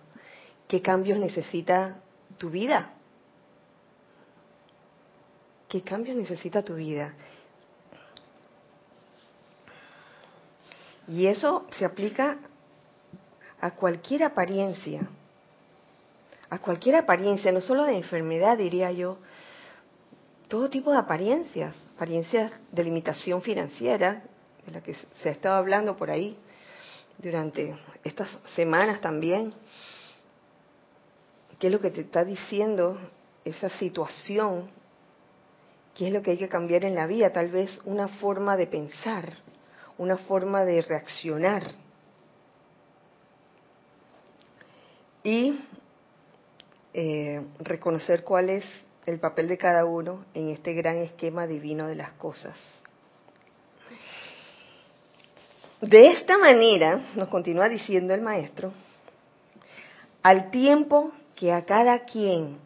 [0.68, 1.98] qué cambios necesita
[2.38, 2.96] tu vida,
[5.76, 7.14] ¿Qué cambios necesita tu vida?
[11.08, 12.38] Y eso se aplica
[13.66, 15.02] a cualquier apariencia,
[16.52, 19.18] a cualquier apariencia, no solo de enfermedad, diría yo,
[20.48, 24.22] todo tipo de apariencias, apariencias de limitación financiera,
[24.68, 26.38] de la que se ha estado hablando por ahí
[27.18, 29.52] durante estas semanas también.
[31.58, 33.00] ¿Qué es lo que te está diciendo
[33.44, 34.70] esa situación
[35.96, 38.68] qué es lo que hay que cambiar en la vida, tal vez una forma de
[38.68, 39.38] pensar,
[39.98, 41.85] una forma de reaccionar.
[45.26, 45.60] Y
[46.94, 48.64] eh, reconocer cuál es
[49.08, 52.56] el papel de cada uno en este gran esquema divino de las cosas.
[55.82, 58.72] De esta manera, nos continúa diciendo el maestro,
[60.22, 62.60] al tiempo que a cada quien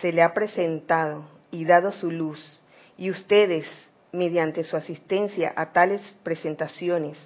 [0.00, 2.62] se le ha presentado y dado su luz
[2.96, 3.66] y ustedes,
[4.12, 7.18] mediante su asistencia a tales presentaciones,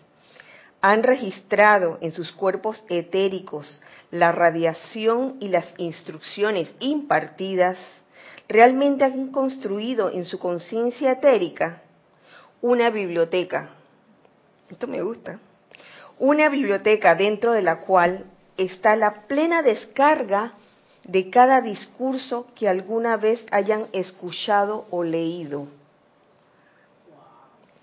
[0.81, 7.79] han registrado en sus cuerpos etéricos la radiación y las instrucciones impartidas,
[8.49, 11.83] realmente han construido en su conciencia etérica
[12.63, 13.71] una biblioteca.
[14.71, 15.39] Esto me gusta.
[16.19, 18.25] Una biblioteca dentro de la cual
[18.57, 20.55] está la plena descarga
[21.05, 25.67] de cada discurso que alguna vez hayan escuchado o leído.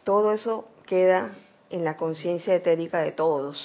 [0.04, 1.32] Todo eso queda
[1.70, 3.58] en la conciencia etérica de todos,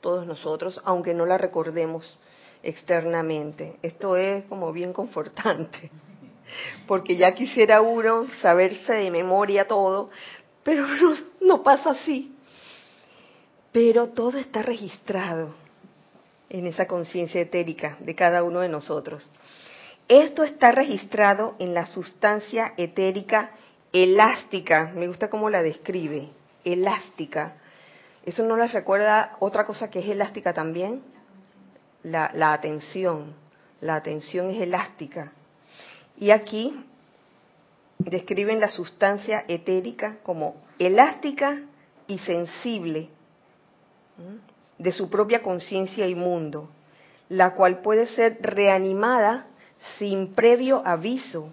[0.00, 2.18] todos nosotros, aunque no la recordemos
[2.62, 3.76] externamente.
[3.82, 5.90] Esto es como bien confortante,
[6.86, 10.10] porque ya quisiera uno saberse de memoria todo,
[10.62, 10.86] pero
[11.40, 12.34] no, pasa así.
[13.72, 15.54] Pero todo está registrado
[16.48, 19.30] en esa conciencia etérica de cada uno de nosotros.
[20.08, 23.50] Esto está registrado en la sustancia etérica
[23.92, 26.28] elástica, me gusta cómo la describe,
[26.64, 27.54] elástica.
[28.24, 31.02] ¿Eso no les recuerda otra cosa que es elástica también?
[32.02, 33.34] La, la atención.
[33.80, 35.32] La atención es elástica.
[36.18, 36.84] Y aquí
[37.98, 41.60] describen la sustancia etérica como elástica
[42.06, 43.08] y sensible
[44.78, 46.70] de su propia conciencia y mundo,
[47.28, 49.46] la cual puede ser reanimada
[49.98, 51.52] sin previo aviso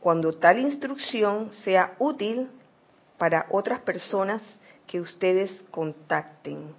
[0.00, 2.50] cuando tal instrucción sea útil
[3.20, 4.40] para otras personas
[4.86, 6.74] que ustedes contacten,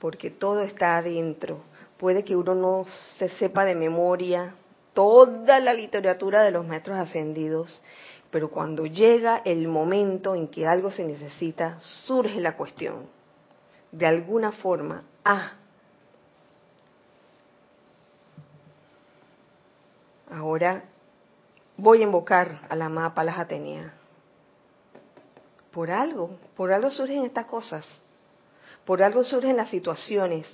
[0.00, 1.60] porque todo está adentro.
[1.98, 2.84] Puede que uno no
[3.16, 4.56] se sepa de memoria
[4.92, 7.80] toda la literatura de los maestros ascendidos,
[8.32, 13.06] pero cuando llega el momento en que algo se necesita, surge la cuestión
[13.92, 15.52] de alguna forma, ah,
[20.28, 20.82] ahora
[21.76, 23.94] voy a invocar a la mapa, las Atenea,
[25.76, 27.86] por algo, por algo surgen estas cosas,
[28.86, 30.46] por algo surgen las situaciones.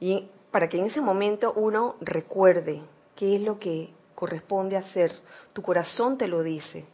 [0.00, 2.82] Y para que en ese momento uno recuerde
[3.16, 5.12] qué es lo que corresponde hacer,
[5.54, 6.84] tu corazón te lo dice.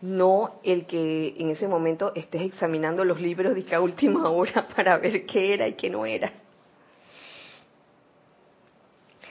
[0.00, 4.98] No el que en ese momento estés examinando los libros de cada última hora para
[4.98, 6.32] ver qué era y qué no era.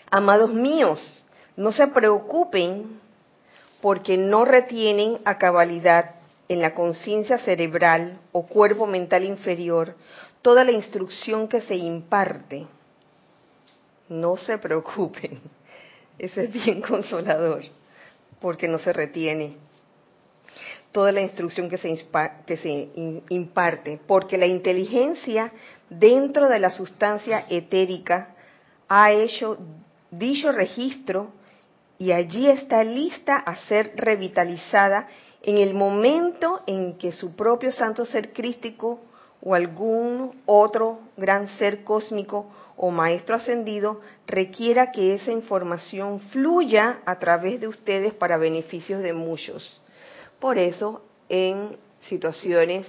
[0.09, 1.25] Amados míos,
[1.57, 3.02] no se preocupen
[3.83, 6.11] porque no retienen a cabalidad
[6.47, 9.97] en la conciencia cerebral o cuerpo mental inferior
[10.41, 12.65] toda la instrucción que se imparte.
[14.07, 15.41] No se preocupen,
[16.17, 17.63] eso es bien consolador,
[18.39, 19.57] porque no se retiene
[20.93, 22.05] toda la instrucción que se,
[22.45, 22.87] que se
[23.27, 25.51] imparte, porque la inteligencia
[25.89, 28.33] dentro de la sustancia etérica
[28.87, 29.57] ha hecho
[30.09, 31.33] dicho registro
[32.03, 35.07] y allí está lista a ser revitalizada
[35.41, 38.99] en el momento en que su propio santo ser crístico
[39.41, 47.19] o algún otro gran ser cósmico o maestro ascendido requiera que esa información fluya a
[47.19, 49.81] través de ustedes para beneficios de muchos.
[50.41, 51.77] Por eso, en
[52.09, 52.85] situaciones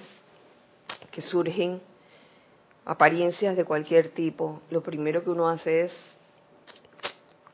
[1.12, 1.80] que surgen
[2.84, 5.92] apariencias de cualquier tipo, lo primero que uno hace es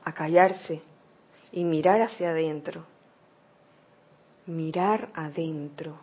[0.02, 0.88] acallarse
[1.52, 2.84] y mirar hacia adentro.
[4.46, 5.96] Mirar adentro,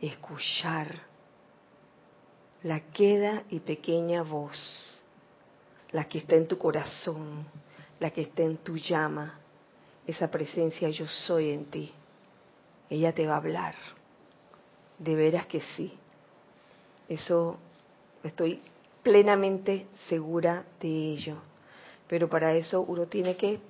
[0.00, 1.10] escuchar
[2.62, 5.00] la queda y pequeña voz,
[5.92, 7.46] la que está en tu corazón,
[7.98, 9.38] la que está en tu llama,
[10.06, 11.92] esa presencia yo soy en ti.
[12.88, 13.74] Ella te va a hablar.
[14.98, 15.92] De veras que sí.
[17.08, 17.56] Eso
[18.22, 18.60] estoy
[19.02, 21.36] plenamente segura de ello.
[22.08, 23.60] Pero para eso uno tiene que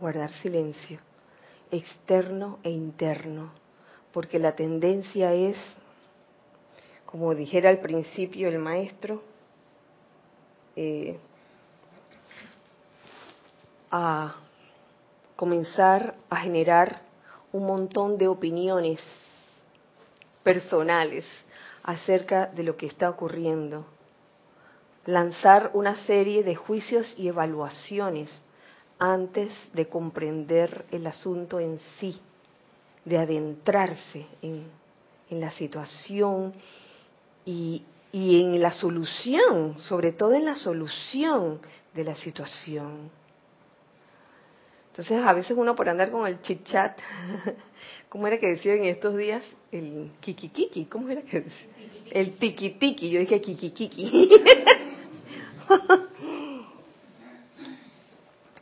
[0.00, 0.98] guardar silencio,
[1.70, 3.52] externo e interno,
[4.12, 5.56] porque la tendencia es,
[7.06, 9.22] como dijera al principio el maestro,
[10.76, 11.18] eh,
[13.90, 14.34] a
[15.36, 17.02] comenzar a generar
[17.52, 19.00] un montón de opiniones
[20.42, 21.24] personales
[21.84, 23.86] acerca de lo que está ocurriendo.
[25.06, 28.30] Lanzar una serie de juicios y evaluaciones
[29.12, 32.18] antes de comprender el asunto en sí,
[33.04, 34.84] de adentrarse en,
[35.30, 36.54] la situación
[37.44, 37.82] y,
[38.12, 41.60] en la solución, sobre todo en la solución
[41.92, 43.10] de la situación.
[44.90, 46.96] Entonces, a veces uno por andar con el chit chat,
[48.08, 49.42] ¿cómo era que decía en estos días?
[49.72, 51.68] El kikikiki, ¿cómo era que decía?
[52.12, 54.30] El tiki tiki, yo dije kikikiki.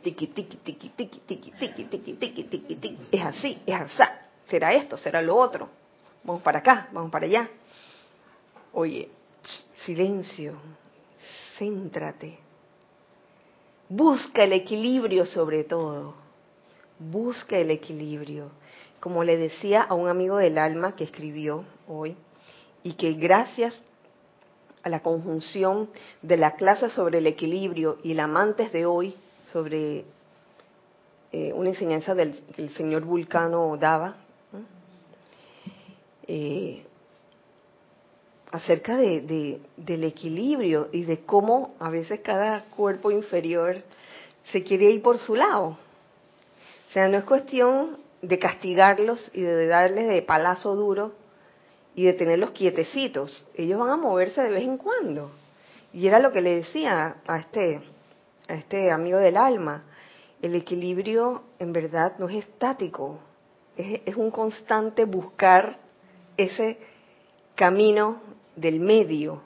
[0.03, 2.99] tiki, tiki, tiki, tiki, tiki, tiki, tiki, tiki, tiki, tiki.
[3.11, 4.03] Es así, es así.
[4.49, 5.69] Será esto, será lo otro.
[6.25, 7.49] Vamos para acá, vamos para allá.
[8.73, 9.09] Oye,
[9.85, 10.55] silencio,
[11.59, 12.39] céntrate.
[13.89, 16.15] Busca el equilibrio sobre todo.
[16.99, 18.51] Busca el equilibrio.
[19.01, 22.17] Como le decía a un amigo del alma que escribió hoy,
[22.83, 23.81] y que gracias
[24.83, 25.91] a la conjunción
[26.23, 29.15] de la clase sobre el equilibrio y el amantes de hoy
[29.53, 30.05] sobre
[31.31, 34.17] eh, una enseñanza del señor Vulcano daba
[36.27, 36.85] eh,
[38.51, 43.79] acerca de, del equilibrio y de cómo a veces cada cuerpo inferior
[44.51, 45.79] se quiere ir por su lado.
[46.89, 51.13] O sea, no es cuestión de castigarlos y de darles de palazo duro
[51.95, 53.49] y de tenerlos quietecitos.
[53.55, 55.31] Ellos van a moverse de vez en cuando.
[55.95, 57.81] Y era lo que le decía a este,
[58.49, 59.85] a este amigo del alma.
[60.41, 63.19] El equilibrio en verdad no es estático,
[63.77, 65.79] es, es un constante buscar
[66.37, 66.79] ese
[67.55, 68.21] camino
[68.57, 69.43] del medio,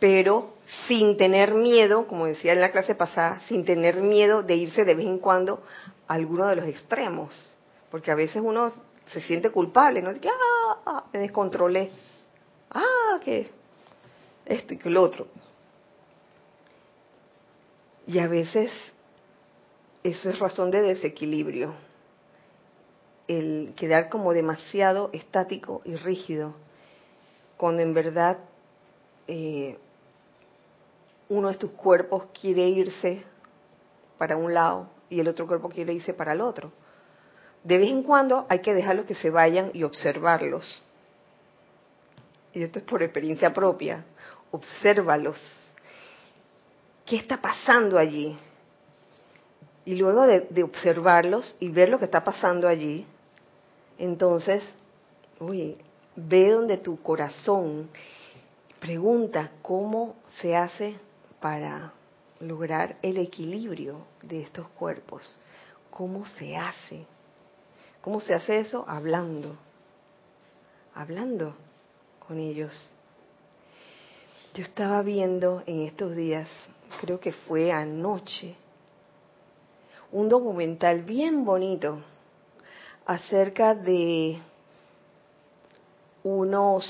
[0.00, 0.54] pero
[0.86, 4.94] sin tener miedo, como decía en la clase pasada, sin tener miedo de irse de
[4.94, 5.62] vez en cuando
[6.06, 7.54] a alguno de los extremos,
[7.90, 8.72] porque a veces uno
[9.06, 10.12] se siente culpable, ¿no?
[10.20, 11.90] que, ah, me descontrolé,
[12.70, 13.50] ah, que
[14.44, 15.28] esto y que lo otro.
[18.08, 18.72] Y a veces
[20.02, 21.74] eso es razón de desequilibrio,
[23.28, 26.54] el quedar como demasiado estático y rígido,
[27.56, 28.38] cuando en verdad
[29.28, 29.78] eh,
[31.28, 33.22] uno de tus cuerpos quiere irse
[34.16, 36.72] para un lado y el otro cuerpo quiere irse para el otro
[37.68, 40.82] de vez en cuando hay que dejarlos que se vayan y observarlos.
[42.52, 44.04] Y esto es por experiencia propia.
[44.50, 45.38] Obsérvalos.
[47.08, 48.38] ¿Qué está pasando allí?
[49.86, 53.06] Y luego de, observarlos y ver lo que está pasando allí,
[53.96, 54.62] Entonces,
[55.40, 55.78] oye,
[56.14, 57.88] ve donde tu corazón
[58.78, 60.96] pregunta cómo se hace
[61.40, 61.92] para
[62.40, 65.38] lograr el equilibrio de estos cuerpos.
[65.90, 67.06] ¿Cómo se hace?
[68.02, 68.84] ¿Cómo se hace eso?
[68.86, 69.56] Hablando.
[70.94, 71.54] Hablando
[72.26, 72.72] con ellos.
[74.54, 76.48] Yo estaba viendo en estos días,
[77.00, 78.54] creo que fue anoche,
[80.12, 81.98] un documental bien bonito
[83.06, 84.38] acerca de
[86.22, 86.86] unos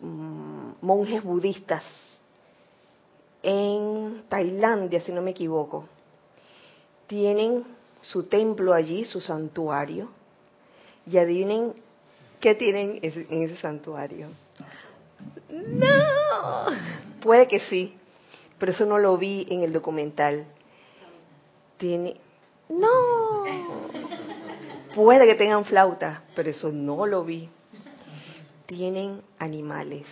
[0.00, 1.84] mm, monjes budistas
[3.42, 5.84] en Tailandia, si no me equivoco.
[7.06, 7.64] Tienen
[8.00, 10.08] su templo allí, su santuario,
[11.06, 11.74] y adivinen
[12.40, 14.28] qué tienen en ese santuario.
[15.48, 16.66] No,
[17.20, 17.96] puede que sí,
[18.58, 20.46] pero eso no lo vi en el documental.
[21.76, 22.16] Tiene,
[22.68, 23.44] no,
[24.94, 27.48] puede que tengan flauta, pero eso no lo vi.
[28.66, 30.06] Tienen animales,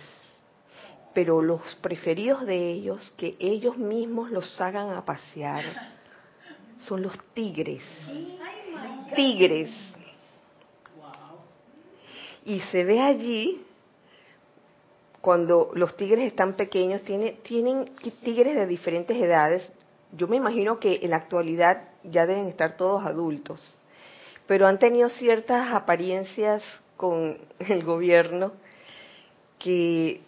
[1.13, 5.63] pero los preferidos de ellos, que ellos mismos los hagan a pasear,
[6.79, 7.83] son los tigres.
[9.15, 9.71] Tigres.
[12.45, 13.65] Y se ve allí
[15.25, 17.89] cuando los tigres están pequeños, tiene, tienen
[18.23, 19.67] tigres de diferentes edades.
[20.11, 23.75] Yo me imagino que en la actualidad ya deben estar todos adultos,
[24.45, 26.61] pero han tenido ciertas apariencias
[26.95, 28.51] con el gobierno
[29.57, 30.21] que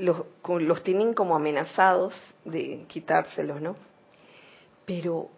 [0.00, 2.12] los tienen como amenazados
[2.44, 3.76] de quitárselos, ¿no?
[4.86, 5.28] Pero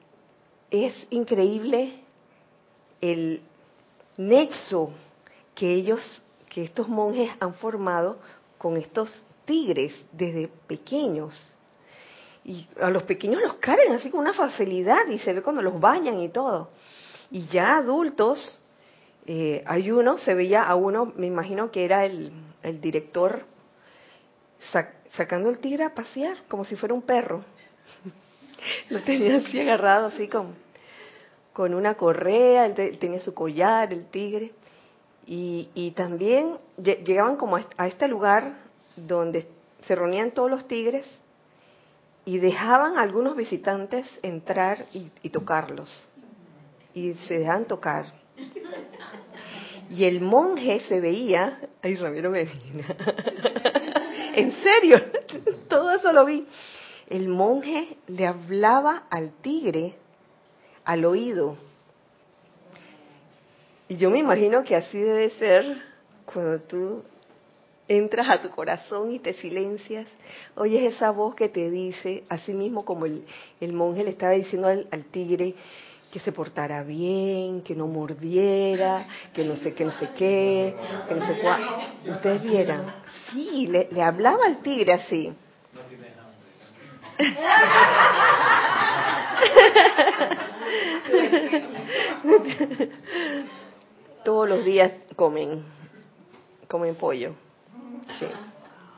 [0.70, 1.93] es increíble
[3.03, 3.43] el
[4.16, 4.93] nexo
[5.55, 8.16] que ellos, que estos monjes han formado
[8.59, 11.34] con estos tigres desde pequeños.
[12.44, 15.80] Y a los pequeños los cargan así con una facilidad y se ve cuando los
[15.80, 16.68] bañan y todo.
[17.30, 18.61] Y ya adultos,
[19.26, 22.32] eh, hay uno, se veía a uno, me imagino que era el,
[22.62, 23.44] el director,
[25.11, 27.44] sacando el tigre a pasear como si fuera un perro.
[28.90, 30.54] lo tenía así agarrado, así con,
[31.52, 34.52] con una correa, él tenía su collar, el tigre.
[35.30, 38.54] Y, también llegaban como a este lugar
[38.96, 39.46] donde
[39.82, 41.04] se reunían todos los tigres
[42.24, 45.90] y dejaban a algunos visitantes entrar y, tocarlos.
[46.94, 48.06] Y se dejaban tocar.
[49.90, 52.86] Y el monje se veía, ay Ramiro Medina,
[54.34, 54.98] en serio,
[55.68, 56.46] todo eso lo vi.
[57.06, 59.94] El monje le hablaba al tigre
[60.86, 61.58] al oído
[63.89, 65.82] y yo me imagino que así debe ser
[66.26, 67.03] cuando tú
[67.89, 70.07] entras a tu corazón y te silencias,
[70.57, 73.24] oyes esa voz que te dice, así mismo como el,
[73.61, 75.55] el monje le estaba diciendo al, tigre
[76.12, 80.74] que se portara bien, que no mordiera, que no sé qué, no sé qué,
[81.09, 81.95] que no sé cuál.
[82.07, 82.95] Ustedes vieran,
[83.30, 85.32] sí, le, le hablaba al tigre así.
[94.28, 95.64] todos los días comen,
[96.68, 97.32] comen pollo.
[98.18, 98.26] Sí,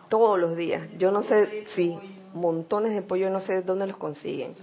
[0.08, 0.88] todos los días.
[0.98, 1.96] Yo no sé, sí,
[2.34, 4.56] montones de pollo, no sé dónde los consiguen.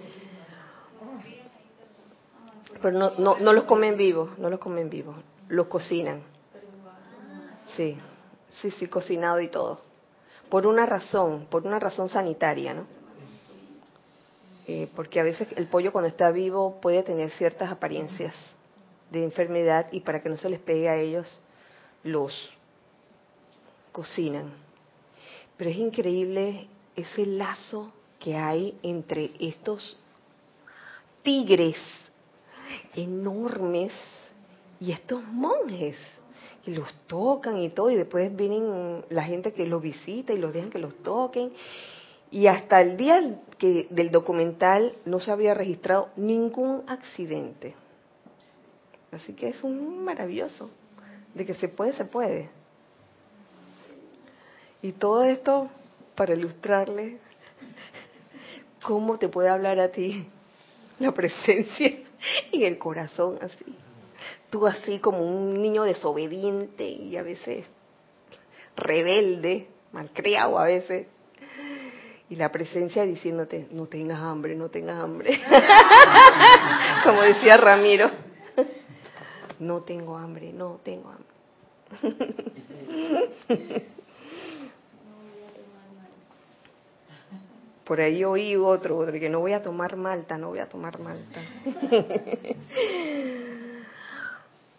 [2.82, 5.16] Pero no, no, no los comen vivos, no los comen vivos,
[5.48, 6.22] los cocinan.
[7.78, 7.98] Sí,
[8.62, 9.80] sí, sí, cocinado y todo.
[10.50, 12.86] Por una razón, por una razón sanitaria, ¿no?
[14.68, 18.34] Eh, porque a veces el pollo cuando está vivo puede tener ciertas apariencias
[19.12, 21.28] de enfermedad y para que no se les pegue a ellos,
[22.04, 22.34] los
[23.92, 24.52] cocinan.
[25.56, 29.98] Pero es increíble ese lazo que hay entre estos
[31.24, 31.78] tigres
[32.96, 33.92] enormes
[34.80, 35.96] y estos monjes
[36.64, 40.54] que los tocan y todo y después vienen la gente que los visita y los
[40.54, 41.52] dejan que los toquen
[42.30, 47.74] y hasta el día que del documental no se había registrado ningún accidente
[49.12, 50.70] Así que es un maravilloso.
[51.34, 52.50] De que se puede, se puede.
[54.82, 55.70] Y todo esto
[56.16, 57.20] para ilustrarle
[58.84, 60.28] cómo te puede hablar a ti
[61.00, 61.94] la presencia
[62.52, 63.76] en el corazón así.
[64.50, 67.66] Tú así como un niño desobediente y a veces
[68.76, 71.08] rebelde, malcriado a veces.
[72.30, 75.40] Y la presencia diciéndote, no tengas hambre, no tengas hambre.
[77.04, 78.27] como decía Ramiro
[79.60, 81.28] no tengo hambre, no tengo hambre.
[87.86, 91.00] Por ahí oí otro, otro, que no voy a tomar malta, no voy a tomar
[91.00, 91.42] malta.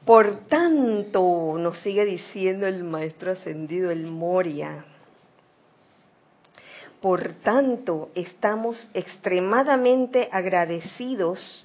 [0.04, 4.84] Por tanto, nos sigue diciendo el maestro ascendido, el Moria,
[7.00, 11.64] por tanto, estamos extremadamente agradecidos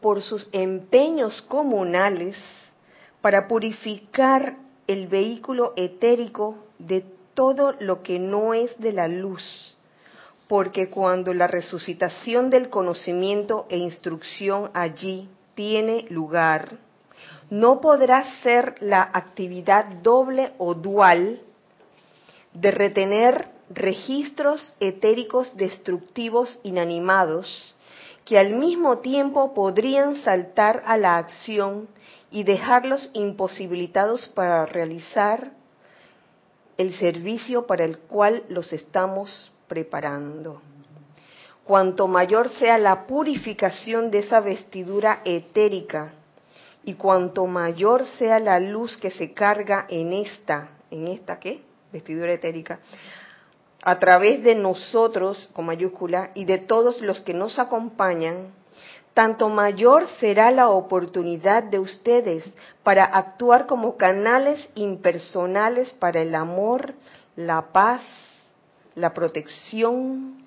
[0.00, 2.36] por sus empeños comunales
[3.20, 9.76] para purificar el vehículo etérico de todo lo que no es de la luz,
[10.48, 16.78] porque cuando la resucitación del conocimiento e instrucción allí tiene lugar,
[17.50, 21.40] no podrá ser la actividad doble o dual
[22.52, 27.74] de retener registros etéricos destructivos inanimados
[28.24, 31.88] que al mismo tiempo podrían saltar a la acción
[32.30, 35.50] y dejarlos imposibilitados para realizar
[36.78, 40.62] el servicio para el cual los estamos preparando.
[41.64, 46.12] Cuanto mayor sea la purificación de esa vestidura etérica
[46.84, 51.62] y cuanto mayor sea la luz que se carga en esta, en esta qué?
[51.92, 52.80] Vestidura etérica,
[53.82, 58.52] a través de nosotros, con mayúscula, y de todos los que nos acompañan,
[59.14, 62.44] tanto mayor será la oportunidad de ustedes
[62.82, 66.94] para actuar como canales impersonales para el amor,
[67.36, 68.02] la paz,
[68.94, 70.44] la protección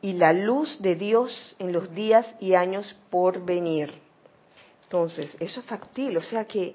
[0.00, 3.92] y la luz de Dios en los días y años por venir.
[4.84, 6.74] Entonces, eso es factible, o sea que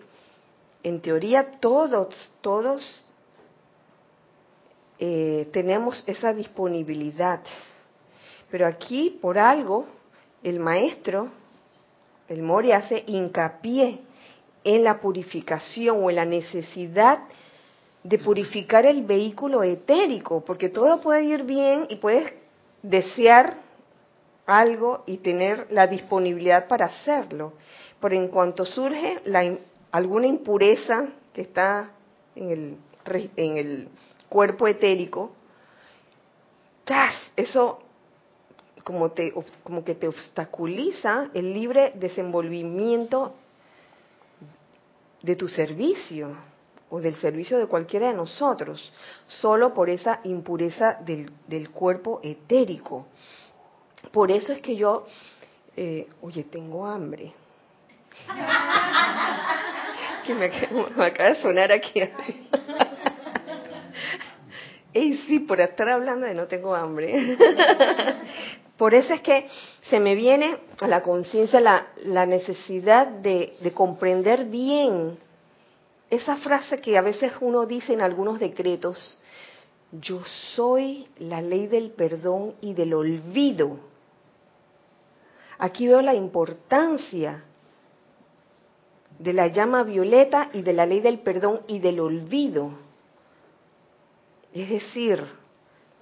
[0.84, 3.05] en teoría todos, todos
[5.00, 7.41] eh, tenemos esa disponibilidad.
[8.50, 9.86] Pero aquí, por algo,
[10.43, 11.30] el maestro,
[12.30, 14.00] el Mori, hace hincapié
[14.64, 17.20] en la purificación o en la necesidad
[18.04, 22.32] de purificar el vehículo etérico, porque todo puede ir bien y puedes
[22.84, 23.58] desear
[24.46, 27.54] algo y tener la disponibilidad para hacerlo.
[28.00, 29.58] Pero en cuanto surge la,
[29.91, 31.91] alguna impureza que está
[32.36, 32.78] en el,
[33.36, 33.88] en el
[34.30, 35.32] cuerpo etérico,
[37.36, 37.80] eso
[38.84, 43.36] como, te, como que te obstaculiza el libre desenvolvimiento
[45.21, 46.38] de tu servicio
[46.89, 48.93] o del servicio de cualquiera de nosotros,
[49.28, 53.07] solo por esa impureza del, del cuerpo etérico.
[54.11, 55.05] Por eso es que yo,
[55.76, 57.34] eh, oye, tengo hambre.
[60.26, 60.47] que me,
[60.95, 62.01] me, acaba de sonar aquí.
[64.96, 67.38] Y sí, por estar hablando de no tengo hambre.
[68.78, 69.46] por eso es que
[69.89, 75.18] se me viene a la conciencia la, la, necesidad de, de comprender bien
[76.10, 79.20] esa frase que a veces uno dice en algunos decretos,
[79.91, 80.22] yo
[80.56, 83.78] soy la ley del perdón y del olvido.
[85.58, 87.43] Aquí veo la importancia
[89.20, 92.84] de la llama violeta y de la ley del perdón y del olvido
[94.62, 95.26] es decir,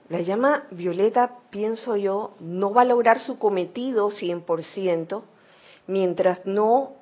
[0.10, 5.24] la llama violeta, pienso yo, no va a lograr su cometido 100%
[5.88, 6.93] mientras no,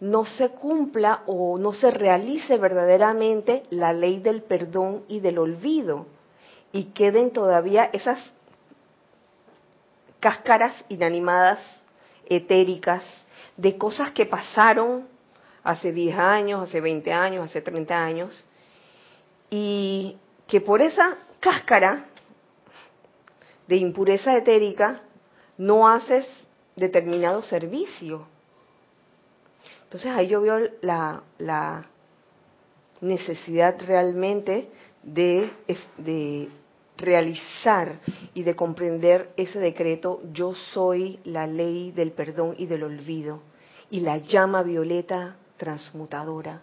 [0.00, 6.06] no se cumpla o no se realice verdaderamente la ley del perdón y del olvido
[6.72, 8.18] y queden todavía esas
[10.20, 11.60] cáscaras inanimadas,
[12.28, 13.04] etéricas,
[13.56, 15.06] de cosas que pasaron
[15.62, 18.44] hace 10 años, hace 20 años, hace 30 años,
[19.48, 22.06] y que por esa cáscara
[23.66, 25.02] de impureza etérica
[25.58, 26.26] no haces
[26.76, 28.26] determinado servicio.
[29.84, 31.86] Entonces ahí yo veo la,
[33.00, 34.70] necesidad realmente
[35.02, 35.50] de
[36.96, 38.00] realizar
[38.32, 43.42] y de comprender ese decreto, yo soy la ley del perdón y del olvido,
[43.90, 46.62] y la llama violeta transmutadora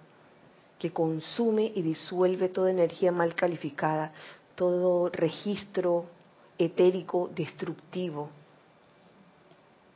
[0.83, 4.11] que consume y disuelve toda energía mal calificada,
[4.53, 6.07] todo registro
[6.57, 8.29] etérico destructivo,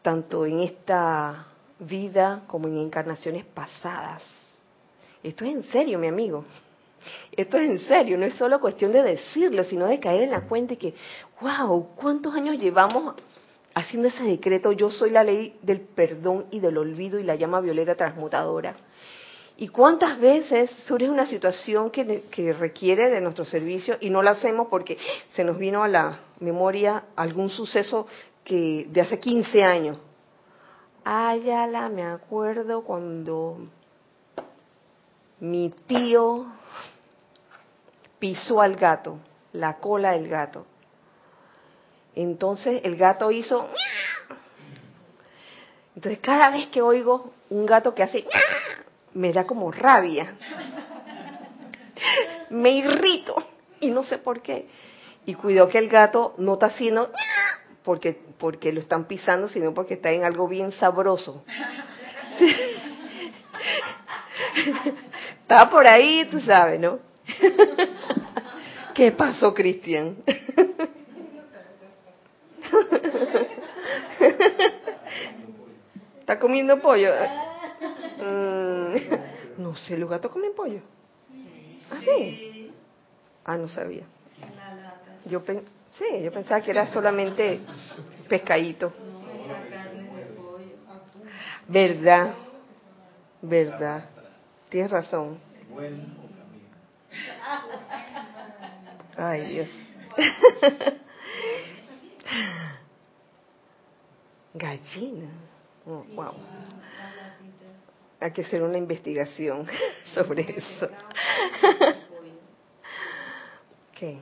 [0.01, 4.23] tanto en esta vida como en encarnaciones pasadas.
[5.21, 6.45] Esto es en serio, mi amigo.
[7.33, 10.47] Esto es en serio, no es solo cuestión de decirlo, sino de caer en la
[10.47, 10.93] cuenta de que,
[11.41, 13.15] wow, ¿cuántos años llevamos
[13.73, 14.71] haciendo ese decreto?
[14.71, 18.86] Yo soy la ley del perdón y del olvido y la llama violeta transmutadora.
[19.59, 24.67] ¿Y cuántas veces surge una situación que, requiere de nuestro servicio y no lo hacemos
[24.69, 24.99] porque
[25.33, 28.05] se nos vino a la memoria algún suceso
[28.43, 29.97] que de hace 15 años?
[31.03, 33.57] Ayala, me acuerdo cuando
[35.39, 36.45] mi tío
[38.19, 39.17] pisó al gato,
[39.53, 40.67] la cola del gato.
[42.13, 43.67] Entonces el gato hizo...
[45.95, 48.23] Entonces cada vez que oigo un gato que hace
[49.13, 50.35] me da como rabia.
[52.49, 53.35] Me irrito
[53.79, 54.67] y no sé por qué.
[55.25, 57.11] Y cuidado que el gato no está haciendo
[57.83, 61.43] porque, porque lo están pisando, sino porque está en algo bien sabroso.
[65.41, 66.99] Está por ahí, tú sabes, ¿no?
[68.93, 70.17] ¿Qué pasó, Cristian?
[76.19, 77.13] ¿Está comiendo pollo?
[79.85, 80.81] Sé, ¿los gatos comen pollo?
[81.91, 82.39] ¿Ah, sí?
[83.45, 84.03] Ah, no sabía.
[85.25, 85.41] Yo
[85.97, 87.59] sí, yo pensaba que era solamente
[88.27, 88.91] pescadito.
[91.67, 92.33] ¿Verdad?
[93.41, 94.05] ¿Verdad?
[94.69, 95.39] Tienes razón.
[99.17, 99.69] Ay, Dios.
[104.53, 105.29] Gallina.
[105.85, 106.33] Oh, wow.
[108.19, 109.67] Hay que hacer una investigación
[110.13, 110.87] sobre eso.
[113.91, 114.19] okay.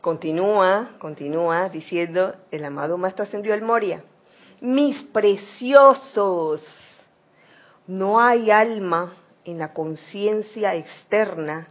[0.00, 4.02] Continúa, continúa diciendo el amado Maestro Ascendió el Moria.
[4.60, 6.64] Mis preciosos,
[7.86, 9.14] no hay alma
[9.44, 11.68] en la conciencia externa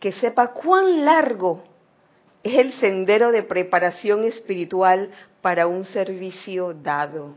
[0.00, 1.62] que sepa cuán largo
[2.42, 5.10] es el sendero de preparación espiritual
[5.40, 7.34] para un servicio dado.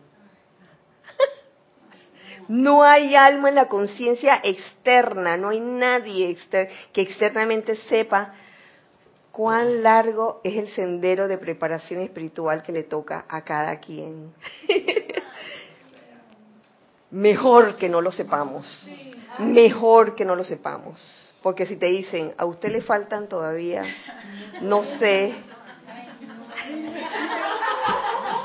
[2.47, 6.37] No hay alma en la conciencia externa, no hay nadie
[6.93, 8.33] que externamente sepa
[9.31, 14.33] cuán largo es el sendero de preparación espiritual que le toca a cada quien.
[17.11, 18.65] Mejor que no lo sepamos,
[19.39, 20.99] mejor que no lo sepamos,
[21.41, 23.83] porque si te dicen, a usted le faltan todavía,
[24.59, 25.33] no sé,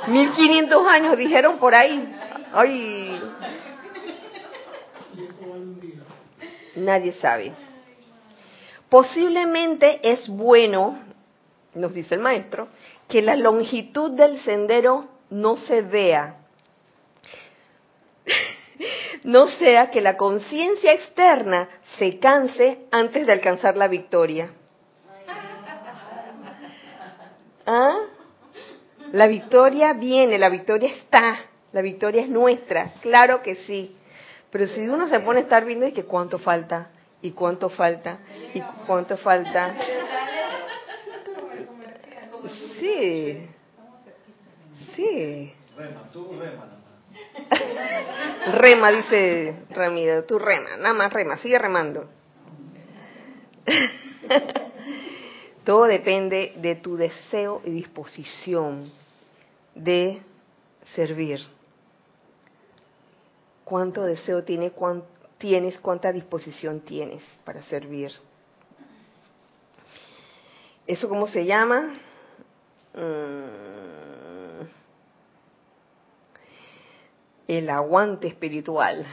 [0.06, 2.08] 1500 años dijeron por ahí,
[2.52, 3.20] ay,
[6.76, 7.52] nadie sabe.
[8.88, 10.98] Posiblemente es bueno,
[11.74, 12.68] nos dice el maestro,
[13.08, 16.36] que la longitud del sendero no se vea.
[19.24, 21.68] no sea que la conciencia externa
[21.98, 24.50] se canse antes de alcanzar la victoria.
[27.66, 27.98] ¿Ah?
[29.12, 31.38] La victoria viene, la victoria está,
[31.72, 33.96] la victoria es nuestra, claro que sí.
[34.52, 36.90] Pero si uno se pone a estar viendo, es que cuánto falta,
[37.22, 38.18] ¿Y cuánto falta?
[38.52, 39.76] ¿Y cuánto falta?
[42.80, 43.48] Sí.
[44.96, 45.52] Sí.
[45.76, 46.66] Rema, tú rema.
[48.54, 52.10] Rema, dice Ramiro, tú rema, nada más rema, sigue remando.
[55.64, 58.90] Todo depende de tu deseo y disposición
[59.76, 60.20] de
[60.96, 61.40] servir.
[63.72, 64.70] ¿Cuánto deseo tienes,
[65.80, 68.12] cuánta disposición tienes para servir.
[70.86, 71.94] ¿Eso cómo se llama?
[72.92, 74.66] Mm.
[77.48, 79.06] el aguante espiritual.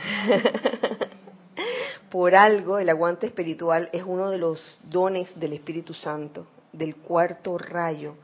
[2.12, 7.58] Por algo, el aguante espiritual es uno de los dones del Espíritu Santo, del cuarto
[7.58, 8.16] rayo.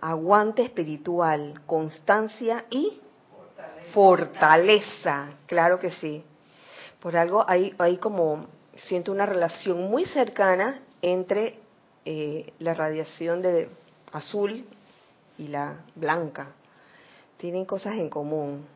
[0.00, 3.00] Aguante espiritual, constancia y
[3.92, 5.38] fortaleza.
[5.46, 6.24] Claro que sí.
[7.00, 11.58] Por algo hay, hay como, siento una relación muy cercana entre
[12.04, 13.68] eh, la radiación de
[14.12, 14.64] azul
[15.38, 16.48] y la blanca.
[17.38, 18.66] Tienen cosas en común.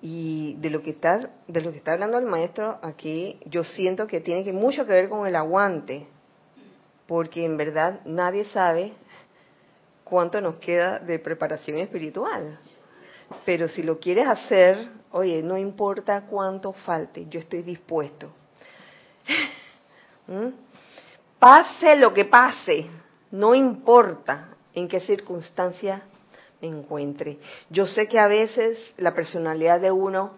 [0.00, 4.08] Y de lo que está, de lo que está hablando el maestro aquí, yo siento
[4.08, 6.08] que tiene que mucho que ver con el aguante,
[7.06, 8.92] porque en verdad nadie sabe
[10.02, 12.58] cuánto nos queda de preparación espiritual.
[13.44, 18.32] Pero si lo quieres hacer, oye, no importa cuánto falte, yo estoy dispuesto.
[20.26, 20.48] ¿Mm?
[21.38, 22.86] Pase lo que pase,
[23.32, 26.02] no importa en qué circunstancia
[26.60, 27.38] me encuentre.
[27.68, 30.34] Yo sé que a veces la personalidad de uno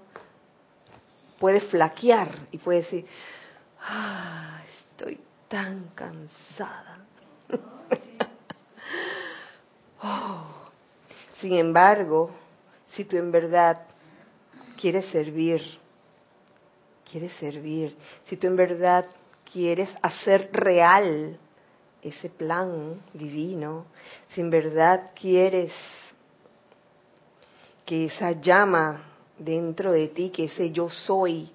[1.39, 3.07] puede flaquear y puede decir,
[3.83, 6.99] ah, estoy tan cansada.
[10.07, 10.65] Oh.
[11.41, 12.31] Sin embargo,
[12.95, 13.81] si tú en verdad
[14.81, 15.63] quieres servir,
[17.11, 19.07] quieres servir, si tú en verdad
[19.53, 21.39] quieres hacer real
[22.03, 23.87] ese plan divino,
[24.31, 25.73] si en verdad quieres
[27.85, 29.03] que esa llama
[29.39, 31.51] dentro de ti, que ese yo soy,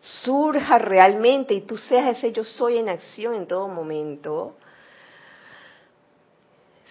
[0.00, 4.56] surja realmente y tú seas ese yo soy en acción en todo momento,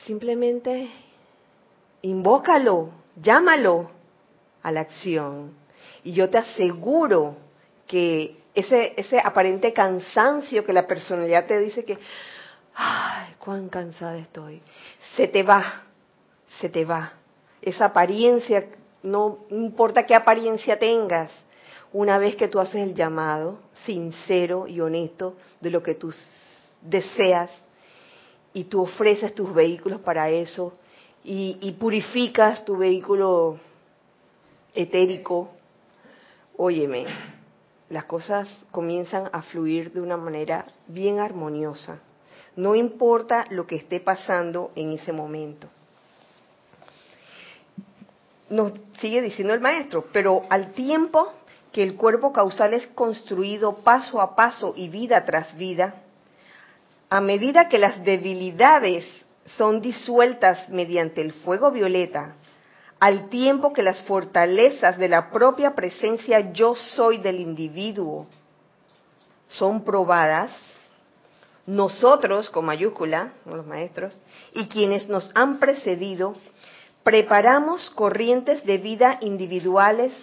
[0.05, 0.89] simplemente
[2.01, 3.89] invócalo, llámalo
[4.63, 5.53] a la acción.
[6.03, 7.35] Y yo te aseguro
[7.87, 11.97] que ese, ese aparente cansancio que la personalidad te dice que,
[12.75, 14.61] ay, cuán cansada estoy,
[15.15, 15.83] se te va,
[16.59, 17.13] se te va.
[17.61, 18.67] Esa apariencia,
[19.03, 21.31] no importa qué apariencia tengas,
[21.91, 26.13] una vez que tú haces el llamado sincero y honesto de lo que tú
[26.81, 27.49] deseas
[28.53, 30.73] y tú ofreces tus vehículos para eso
[31.23, 33.59] y, y purificas tu vehículo
[34.73, 35.49] etérico,
[36.57, 37.05] óyeme,
[37.89, 41.99] las cosas comienzan a fluir de una manera bien armoniosa.
[42.55, 45.67] No importa lo que esté pasando en ese momento.
[48.49, 51.31] Nos sigue diciendo el maestro, pero al tiempo
[51.71, 56.01] que el cuerpo causal es construido paso a paso y vida tras vida,
[57.09, 59.05] a medida que las debilidades
[59.57, 62.35] son disueltas mediante el fuego violeta,
[62.99, 68.27] al tiempo que las fortalezas de la propia presencia yo soy del individuo
[69.47, 70.51] son probadas,
[71.65, 74.17] nosotros, con mayúscula, los maestros,
[74.53, 76.33] y quienes nos han precedido,
[77.03, 80.13] preparamos corrientes de vida individuales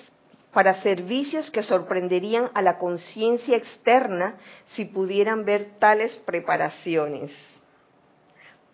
[0.53, 4.37] para servicios que sorprenderían a la conciencia externa
[4.68, 7.31] si pudieran ver tales preparaciones.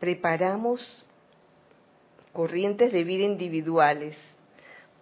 [0.03, 1.07] Preparamos
[2.33, 4.17] corrientes de vida individuales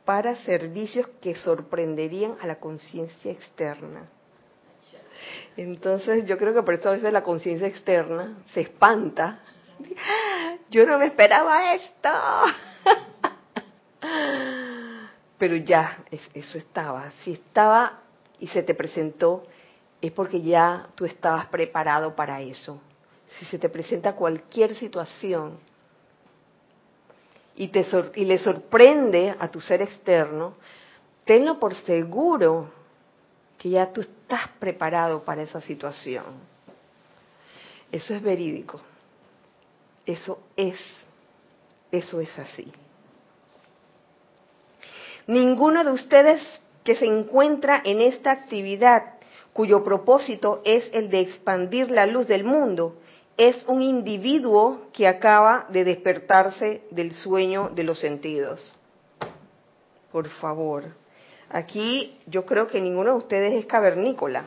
[0.04, 4.10] para servicios que sorprenderían a la conciencia externa.
[5.56, 9.40] Entonces yo creo que por eso a veces la conciencia externa se espanta.
[10.70, 12.10] Yo no me esperaba esto.
[15.38, 17.10] Pero ya, eso estaba.
[17.24, 18.00] Si estaba
[18.38, 19.46] y se te presentó,
[20.02, 22.82] es porque ya tú estabas preparado para eso.
[23.38, 25.58] Si se te presenta cualquier situación
[27.56, 30.54] y, te y le sorprende a tu ser externo,
[31.24, 32.70] tenlo por seguro
[33.58, 36.24] que ya tú estás preparado para esa situación.
[37.92, 38.80] Eso es verídico.
[40.06, 40.78] Eso es.
[41.92, 42.72] Eso es así.
[45.26, 46.40] Ninguno de ustedes
[46.84, 49.14] que se encuentra en esta actividad,
[49.52, 52.96] cuyo propósito es el de expandir la luz del mundo,
[53.36, 58.78] es un individuo que acaba de despertarse del sueño de los sentidos.
[60.12, 60.94] Por favor.
[61.48, 64.46] Aquí yo creo que ninguno de ustedes es cavernícola.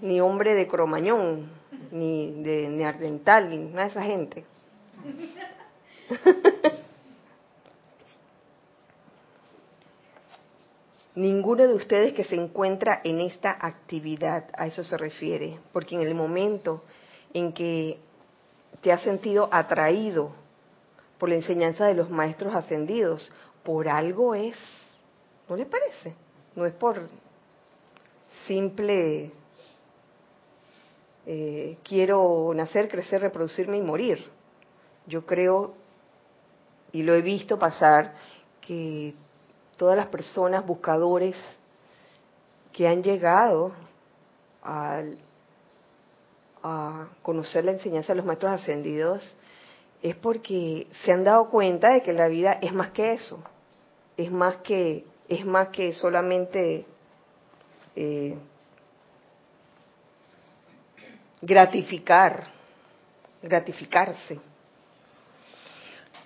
[0.00, 1.50] Ni hombre de cromañón,
[1.92, 4.44] ni de neardental, ni nada de esa gente.
[11.14, 16.02] Ninguno de ustedes que se encuentra en esta actividad, a eso se refiere, porque en
[16.02, 16.82] el momento
[17.34, 17.98] en que
[18.80, 20.32] te has sentido atraído
[21.18, 23.30] por la enseñanza de los maestros ascendidos,
[23.62, 24.56] por algo es,
[25.48, 26.14] ¿no le parece?
[26.56, 27.08] No es por
[28.46, 29.30] simple
[31.26, 34.24] eh, quiero nacer, crecer, reproducirme y morir.
[35.06, 35.74] Yo creo,
[36.92, 38.14] y lo he visto pasar,
[38.60, 39.14] que
[39.82, 41.34] todas las personas buscadores
[42.72, 43.72] que han llegado
[44.62, 45.02] a,
[47.20, 49.36] conocer la enseñanza de los maestros ascendidos
[50.00, 53.42] es porque se han dado cuenta de que la vida es más que eso,
[54.16, 56.86] es más que es más que solamente
[57.96, 58.36] eh,
[61.40, 62.46] gratificar,
[63.42, 64.51] gratificarse.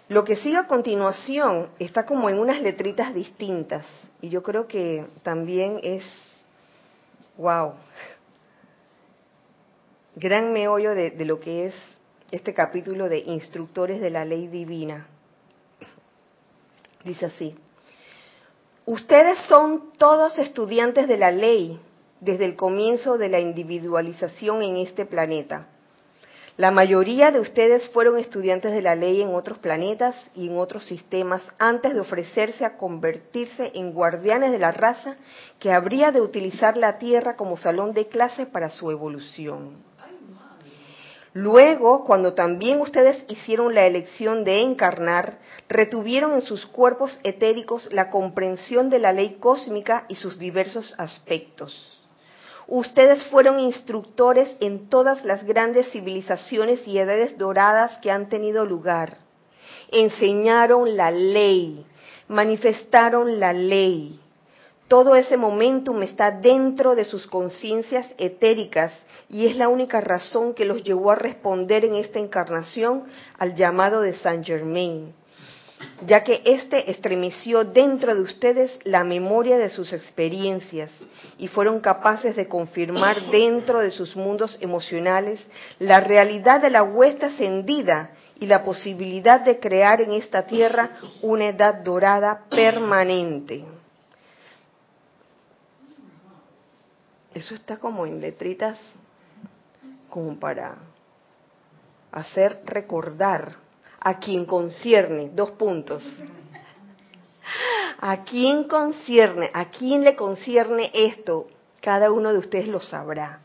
[0.08, 3.84] Lo que sigue a continuación está como en unas letritas distintas
[4.20, 6.04] y yo creo que también es,
[7.36, 7.72] wow,
[10.14, 11.74] gran meollo de, de lo que es
[12.30, 15.08] este capítulo de instructores de la ley divina.
[17.04, 17.56] Dice así,
[18.84, 21.80] ustedes son todos estudiantes de la ley
[22.20, 25.66] desde el comienzo de la individualización en este planeta
[26.56, 30.86] la mayoría de ustedes fueron estudiantes de la ley en otros planetas y en otros
[30.86, 35.16] sistemas antes de ofrecerse a convertirse en guardianes de la raza
[35.58, 39.84] que habría de utilizar la Tierra como salón de clase para su evolución.
[41.34, 45.36] Luego, cuando también ustedes hicieron la elección de encarnar,
[45.68, 51.95] retuvieron en sus cuerpos etéricos la comprensión de la ley cósmica y sus diversos aspectos
[52.68, 59.18] Ustedes fueron instructores en todas las grandes civilizaciones y edades doradas que han tenido lugar.
[59.92, 61.86] Enseñaron la ley,
[62.26, 64.18] manifestaron la ley.
[64.88, 68.92] Todo ese momentum está dentro de sus conciencias etéricas
[69.28, 73.04] y es la única razón que los llevó a responder en esta encarnación
[73.38, 75.12] al llamado de Saint Germain.
[76.06, 80.90] Ya que éste estremeció dentro de ustedes la memoria de sus experiencias
[81.38, 85.44] y fueron capaces de confirmar dentro de sus mundos emocionales
[85.78, 91.48] la realidad de la huesta ascendida y la posibilidad de crear en esta tierra una
[91.48, 93.64] edad dorada permanente.
[97.34, 98.78] Eso está como en letritas,
[100.08, 100.76] como para
[102.12, 103.65] hacer recordar
[104.00, 106.02] a quien concierne, dos puntos.
[107.98, 111.48] A quién concierne, a quién le concierne esto,
[111.80, 113.40] cada uno de ustedes lo sabrá.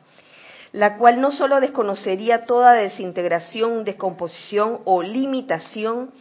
[0.74, 6.12] La cual no solo desconocería toda desintegración, descomposición o limitación,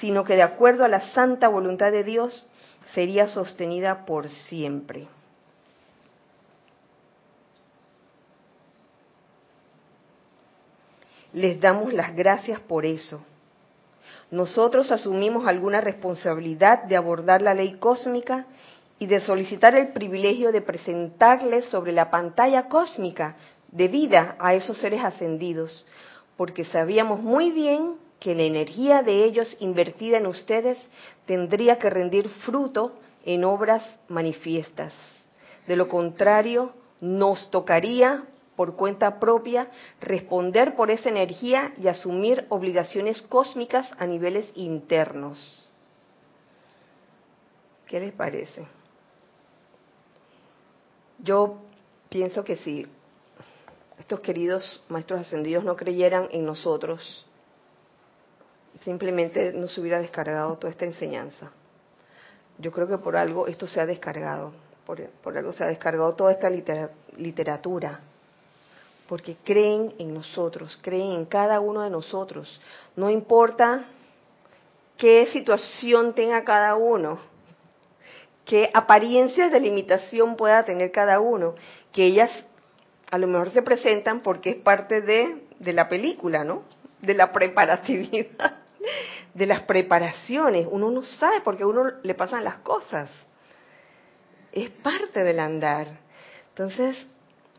[0.00, 2.46] sino que de acuerdo a la santa voluntad de Dios
[2.94, 5.08] sería sostenida por siempre.
[11.32, 13.22] Les damos las gracias por eso.
[14.30, 18.46] Nosotros asumimos alguna responsabilidad de abordar la ley cósmica
[18.98, 23.36] y de solicitar el privilegio de presentarles sobre la pantalla cósmica
[23.70, 25.86] de vida a esos seres ascendidos,
[26.36, 30.78] porque sabíamos muy bien que la energía de ellos invertida en ustedes
[31.26, 32.92] tendría que rendir fruto
[33.24, 34.92] en obras manifiestas.
[35.66, 38.24] De lo contrario, nos tocaría
[38.58, 39.68] por cuenta propia,
[40.00, 45.70] responder por esa energía y asumir obligaciones cósmicas a niveles internos.
[47.86, 48.66] ¿Qué les parece?
[51.20, 51.58] Yo
[52.08, 52.84] pienso que si
[53.96, 57.24] estos queridos maestros ascendidos no creyeran en nosotros,
[58.82, 61.52] simplemente no se hubiera descargado toda esta enseñanza.
[62.58, 64.50] Yo creo que por algo esto se ha descargado,
[64.84, 66.50] por, algo se ha descargado toda esta
[67.16, 68.00] literatura
[69.08, 72.60] porque creen en nosotros, creen en cada uno de nosotros.
[72.94, 73.86] No importa
[74.98, 77.18] qué situación tenga cada uno,
[78.44, 81.54] qué apariencias de limitación pueda tener cada uno,
[81.90, 82.30] que ellas
[83.10, 86.64] a lo mejor se presentan porque es parte de, de la película, ¿no?
[87.00, 88.58] De la preparatividad,
[89.34, 90.68] de las preparaciones.
[90.70, 93.08] Uno no sabe por qué a uno le pasan las cosas.
[94.52, 95.88] Es parte del andar.
[96.50, 97.06] Entonces,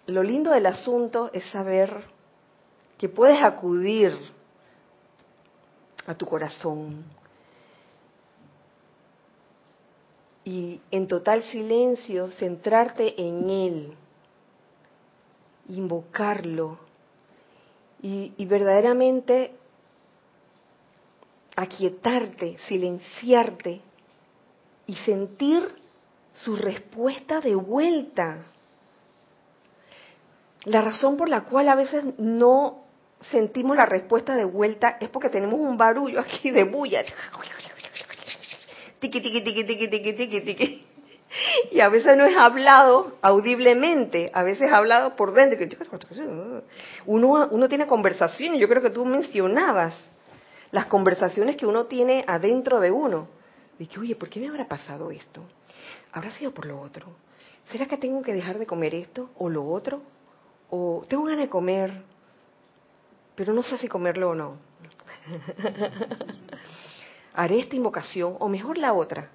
[0.10, 2.04] lo lindo del asunto es saber
[2.98, 4.14] que puedes acudir
[6.06, 7.06] a tu corazón.
[10.44, 13.94] Y en total silencio centrarte en él,
[15.70, 16.80] invocarlo.
[18.02, 19.54] Y, y verdaderamente
[21.56, 23.82] aquietarte, silenciarte
[24.88, 25.76] y sentir
[26.34, 28.46] su respuesta de vuelta
[30.66, 32.84] la razón por la cual a veces no
[33.32, 37.04] sentimos la respuesta de vuelta es porque tenemos un barullo aquí de bulla.
[39.00, 40.86] Tiki, tiki, tiki, tiki, tiki, tiki, tiki.
[41.72, 45.60] Y a veces no es hablado audiblemente, a veces es hablado por dentro.
[47.06, 49.94] Uno, uno tiene conversaciones, yo creo que tú mencionabas
[50.72, 53.28] las conversaciones que uno tiene adentro de uno.
[53.78, 55.42] De que, oye, ¿por qué me habrá pasado esto?
[56.12, 57.08] ¿Habrá sido por lo otro?
[57.72, 60.02] ¿Será que tengo que dejar de comer esto o lo otro?
[60.70, 61.92] O tengo ganas de comer,
[63.36, 64.58] pero no sé si comerlo o no.
[67.34, 69.30] Haré esta invocación, o mejor la otra,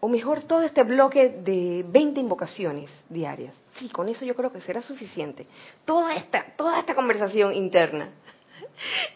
[0.00, 3.54] o mejor todo este bloque de 20 invocaciones diarias.
[3.78, 5.46] Sí, con eso yo creo que será suficiente.
[5.84, 8.10] Toda esta, toda esta conversación interna.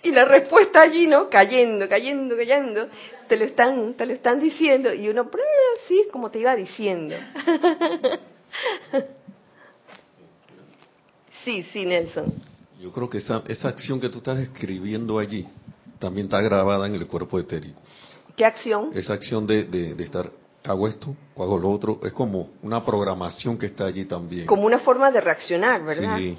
[0.03, 1.31] Y la respuesta allí, ¿no?
[1.31, 2.89] Cayendo, cayendo, cayendo,
[3.29, 5.31] te lo están, te lo están diciendo, y uno,
[5.87, 7.15] sí, como te iba diciendo.
[11.45, 12.33] Sí, sí, Nelson.
[12.81, 15.47] Yo creo que esa, esa acción que tú estás escribiendo allí
[15.99, 17.81] también está grabada en el cuerpo etérico.
[18.37, 18.91] ¿Qué acción?
[18.95, 20.31] Esa acción de, de, estar,
[20.65, 24.47] hago esto o hago lo otro, es como una programación que está allí también.
[24.47, 26.19] Como una forma de reaccionar, ¿verdad?
[26.19, 26.37] Sí.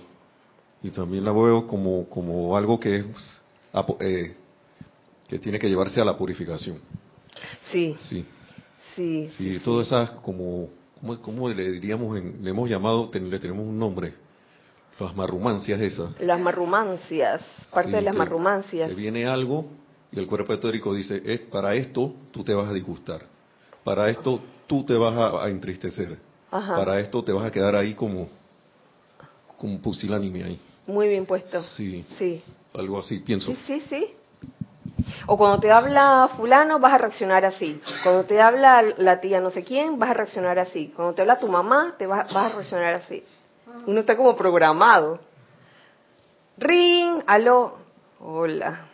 [0.81, 3.05] Y también la veo como, como algo que es
[4.01, 4.35] eh,
[5.27, 6.81] que tiene que llevarse a la purificación.
[7.61, 7.95] Sí.
[8.09, 8.25] Sí.
[8.95, 9.29] Sí.
[9.37, 10.69] Sí, todas esas como,
[11.21, 12.19] ¿cómo, le diríamos?
[12.21, 14.22] le hemos llamado, le tenemos un nombre
[14.99, 16.19] las marrumancias esas.
[16.19, 17.41] Las marrumancias,
[17.71, 18.89] parte de las marrumancias.
[18.89, 19.65] Que viene algo
[20.11, 23.21] y el cuerpo etérico dice, es, para esto tú te vas a disgustar,
[23.83, 26.17] para esto tú te vas a, entristecer,
[26.49, 28.27] para esto te vas a quedar ahí como,
[29.57, 30.59] como pusilánime ahí.
[30.85, 31.61] Muy bien puesto.
[31.63, 32.05] Sí.
[32.17, 32.43] Sí.
[32.73, 33.53] Algo así, pienso.
[33.53, 34.07] Sí, sí, sí.
[35.25, 37.81] O cuando te habla fulano vas a reaccionar así.
[38.03, 40.91] Cuando te habla la tía no sé quién vas a reaccionar así.
[40.95, 43.23] Cuando te habla tu mamá te vas a reaccionar así.
[43.85, 45.19] Uno está como programado.
[46.57, 47.77] Ring, aló,
[48.19, 48.87] hola.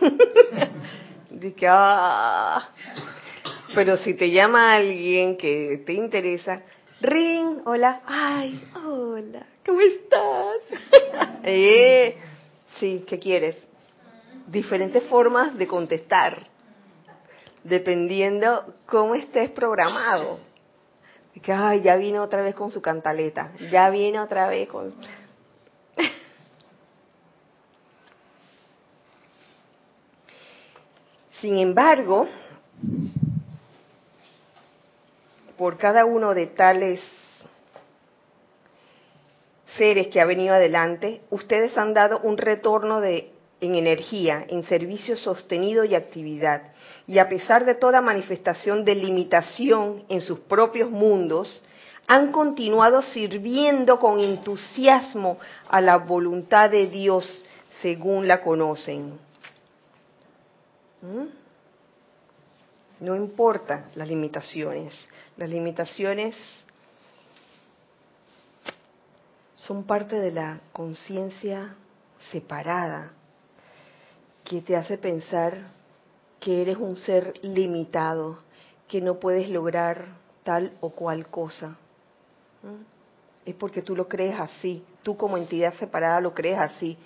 [1.56, 2.68] que, ah.
[3.74, 6.62] Pero si te llama alguien que te interesa,
[7.00, 11.40] ring, hola, ay, hola, ¿cómo estás?
[11.44, 12.16] eh,
[12.78, 13.56] sí, ¿qué quieres?
[14.46, 16.48] Diferentes formas de contestar,
[17.62, 20.47] dependiendo cómo estés programado.
[21.42, 24.94] Que, ay, ya vino otra vez con su cantaleta, ya viene otra vez con...
[31.40, 32.28] Sin embargo,
[35.56, 37.00] por cada uno de tales
[39.76, 45.16] seres que ha venido adelante, ustedes han dado un retorno de, en energía, en servicio
[45.16, 46.72] sostenido y actividad.
[47.06, 51.62] Y a pesar de toda manifestación de limitación en sus propios mundos,
[52.06, 55.38] han continuado sirviendo con entusiasmo
[55.68, 57.44] a la voluntad de Dios
[57.82, 59.18] según la conocen.
[61.02, 61.26] ¿Mm?
[63.00, 64.94] No importa las limitaciones.
[65.36, 66.36] Las limitaciones
[69.56, 71.76] son parte de la conciencia
[72.32, 73.12] separada
[74.48, 75.58] que te hace pensar
[76.40, 78.38] que eres un ser limitado,
[78.88, 80.06] que no puedes lograr
[80.42, 81.76] tal o cual cosa.
[82.62, 82.82] ¿Mm?
[83.44, 86.96] Es porque tú lo crees así, tú como entidad separada lo crees así.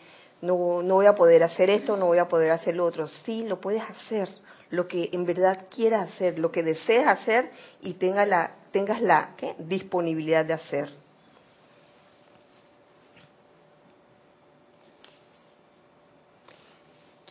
[0.41, 3.09] No, no voy a poder hacer esto, no voy a poder hacer lo otro.
[3.09, 4.29] Sí, lo puedes hacer,
[4.71, 9.31] lo que en verdad quieras hacer, lo que desees hacer y tenga la, tengas la
[9.59, 11.02] disponibilidad de hacer.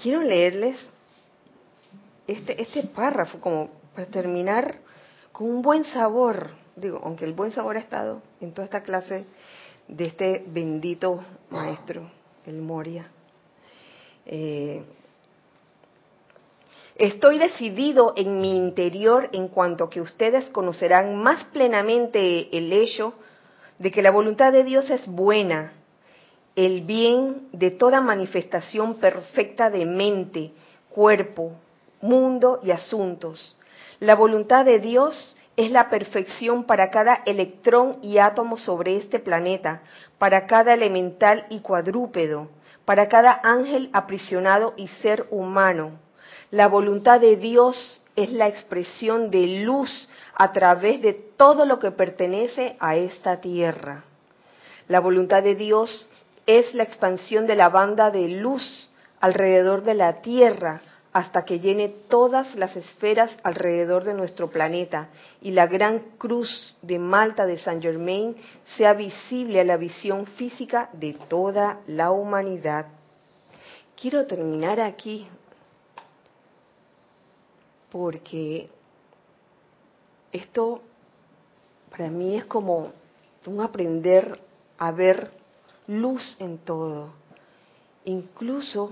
[0.01, 0.77] Quiero leerles
[2.27, 4.79] este, este párrafo como para terminar
[5.31, 9.25] con un buen sabor, digo, aunque el buen sabor ha estado en toda esta clase
[9.87, 12.09] de este bendito maestro,
[12.45, 13.09] el Moria.
[14.25, 14.83] Eh,
[17.01, 23.15] Estoy decidido en mi interior en cuanto que ustedes conocerán más plenamente el hecho
[23.79, 25.73] de que la voluntad de Dios es buena,
[26.55, 30.51] el bien de toda manifestación perfecta de mente,
[30.89, 31.53] cuerpo,
[32.01, 33.55] mundo y asuntos.
[33.99, 39.81] La voluntad de Dios es la perfección para cada electrón y átomo sobre este planeta,
[40.17, 42.49] para cada elemental y cuadrúpedo,
[42.85, 45.99] para cada ángel aprisionado y ser humano
[46.51, 51.91] la voluntad de Dios es la expresión de luz a través de todo lo que
[51.91, 54.03] pertenece a esta tierra.
[54.89, 56.09] La voluntad de Dios
[56.45, 58.89] es la expansión de la banda de luz
[59.19, 60.81] alrededor de la tierra
[61.13, 65.09] hasta que llene todas las esferas alrededor de nuestro planeta
[65.41, 68.35] y la gran cruz de Malta de Saint Germain
[68.77, 72.87] sea visible a la visión física de toda la humanidad.
[73.99, 75.27] Quiero terminar aquí
[77.91, 78.69] porque
[80.31, 80.81] esto
[81.89, 82.93] para mí es como
[83.45, 84.39] un aprender
[84.77, 85.40] a ver
[85.87, 87.13] luz en todo,
[88.05, 88.91] incluso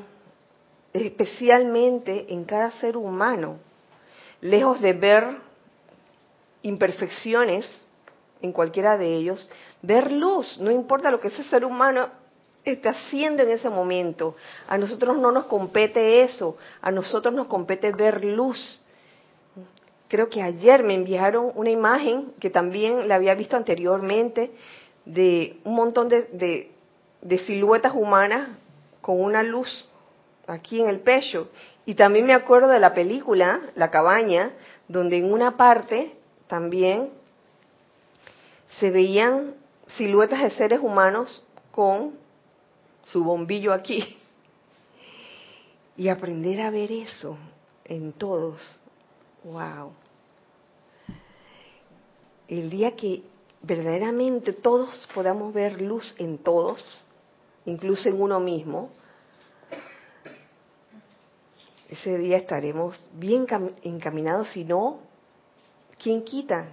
[0.93, 3.57] especialmente en cada ser humano,
[4.41, 5.37] lejos de ver
[6.61, 7.65] imperfecciones
[8.41, 9.49] en cualquiera de ellos,
[9.81, 12.09] ver luz, no importa lo que ese ser humano
[12.63, 14.35] esté haciendo en ese momento.
[14.67, 18.81] A nosotros no nos compete eso, a nosotros nos compete ver luz
[20.09, 24.51] creo que ayer me enviaron una imagen que también la había visto anteriormente
[25.05, 26.71] de un montón de,
[27.45, 28.49] siluetas humanas
[29.01, 29.87] con una luz
[30.47, 31.49] aquí en el pecho.
[31.85, 34.51] Y también me acuerdo de la película, La cabaña,
[34.87, 36.15] donde en una parte
[36.47, 37.09] también
[38.79, 39.55] se veían
[39.97, 42.13] siluetas de seres humanos con
[43.03, 44.17] su bombillo aquí.
[45.97, 47.37] Y aprender a ver eso
[47.83, 48.79] en todos
[49.43, 49.93] Wow.
[52.47, 53.23] El día que
[53.61, 57.03] verdaderamente todos podamos ver luz en todos,
[57.65, 58.89] incluso en uno mismo,
[61.89, 63.47] ese día estaremos bien
[63.83, 64.99] encaminados, si no,
[66.01, 66.67] ¿quién quita?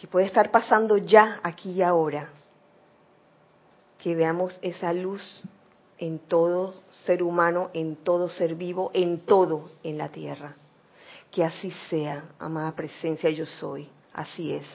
[0.00, 2.30] Que puede estar pasando ya, aquí y ahora,
[3.98, 5.42] que veamos esa luz
[5.98, 10.54] en todo ser humano, en todo ser vivo, en todo en la tierra.
[11.30, 13.88] Que así sea, amada presencia, yo soy.
[14.12, 14.66] Así es.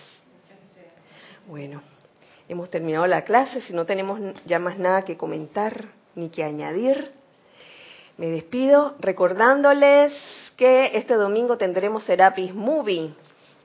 [1.47, 1.81] Bueno,
[2.51, 3.61] hemos terminado la clase.
[3.61, 7.11] Si no tenemos ya más nada que comentar ni que añadir,
[8.17, 10.13] me despido recordándoles
[10.57, 13.13] que este domingo tendremos Serapis Movie,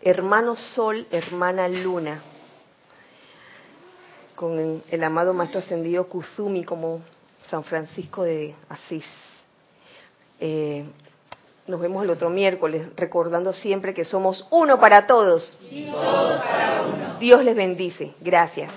[0.03, 2.23] Hermano Sol, Hermana Luna,
[4.37, 7.01] con el amado Maestro Ascendido Kuzumi como
[7.51, 9.05] San Francisco de Asís.
[10.39, 10.85] Eh,
[11.67, 15.59] Nos vemos el otro miércoles, recordando siempre que somos uno para todos.
[15.91, 17.19] todos para uno.
[17.19, 18.15] Dios les bendice.
[18.21, 18.71] Gracias.